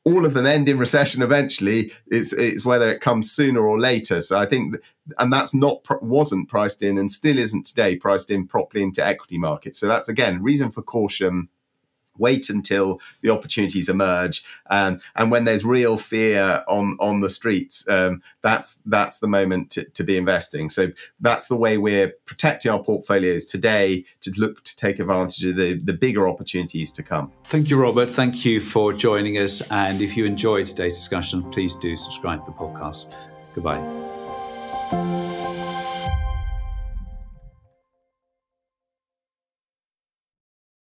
all 0.04 0.26
of 0.26 0.34
them 0.34 0.46
end 0.46 0.68
in 0.68 0.78
recession 0.78 1.22
eventually. 1.22 1.92
It's 2.08 2.32
it's 2.32 2.64
whether 2.64 2.90
it 2.90 3.00
comes 3.00 3.30
sooner 3.30 3.60
or 3.60 3.78
later. 3.78 4.20
So 4.20 4.38
I 4.38 4.46
think, 4.46 4.76
and 5.18 5.32
that's 5.32 5.54
not 5.54 5.86
wasn't 6.02 6.48
priced 6.48 6.82
in, 6.82 6.98
and 6.98 7.10
still 7.10 7.38
isn't 7.38 7.66
today 7.66 7.96
priced 7.96 8.30
in 8.30 8.46
properly 8.46 8.82
into 8.82 9.06
equity 9.06 9.38
markets. 9.38 9.78
So 9.78 9.86
that's 9.86 10.08
again 10.08 10.42
reason 10.42 10.70
for 10.70 10.82
caution 10.82 11.48
wait 12.18 12.50
until 12.50 13.00
the 13.22 13.30
opportunities 13.30 13.88
emerge. 13.88 14.44
Um, 14.70 15.00
and 15.16 15.30
when 15.30 15.44
there's 15.44 15.64
real 15.64 15.96
fear 15.96 16.64
on 16.68 16.96
on 17.00 17.20
the 17.20 17.28
streets 17.28 17.88
um, 17.88 18.22
that's 18.42 18.78
that's 18.86 19.18
the 19.18 19.28
moment 19.28 19.70
to, 19.70 19.84
to, 19.84 20.04
be 20.04 20.16
investing. 20.16 20.68
So 20.68 20.88
that's 21.20 21.48
the 21.48 21.56
way 21.56 21.78
we're 21.78 22.12
protecting 22.26 22.72
our 22.72 22.82
portfolios 22.82 23.46
today 23.46 24.04
to 24.20 24.32
look 24.36 24.64
to 24.64 24.76
take 24.76 24.98
advantage 24.98 25.44
of 25.44 25.56
the, 25.56 25.74
the 25.74 25.92
bigger 25.92 26.28
opportunities 26.28 26.92
to 26.92 27.02
come. 27.02 27.32
Thank 27.44 27.70
you 27.70 27.80
robert. 27.80 28.08
Thank 28.08 28.44
you 28.44 28.60
for 28.60 28.92
joining 28.92 29.38
us. 29.38 29.70
And 29.70 30.00
if 30.00 30.16
you 30.16 30.24
enjoyed 30.24 30.66
today's 30.66 30.96
discussion 30.96 31.42
please 31.50 31.74
do 31.76 31.94
subscribe 31.96 32.44
to 32.44 32.50
the 32.50 32.56
podcast. 32.56 33.14
Goodbye 33.54 33.80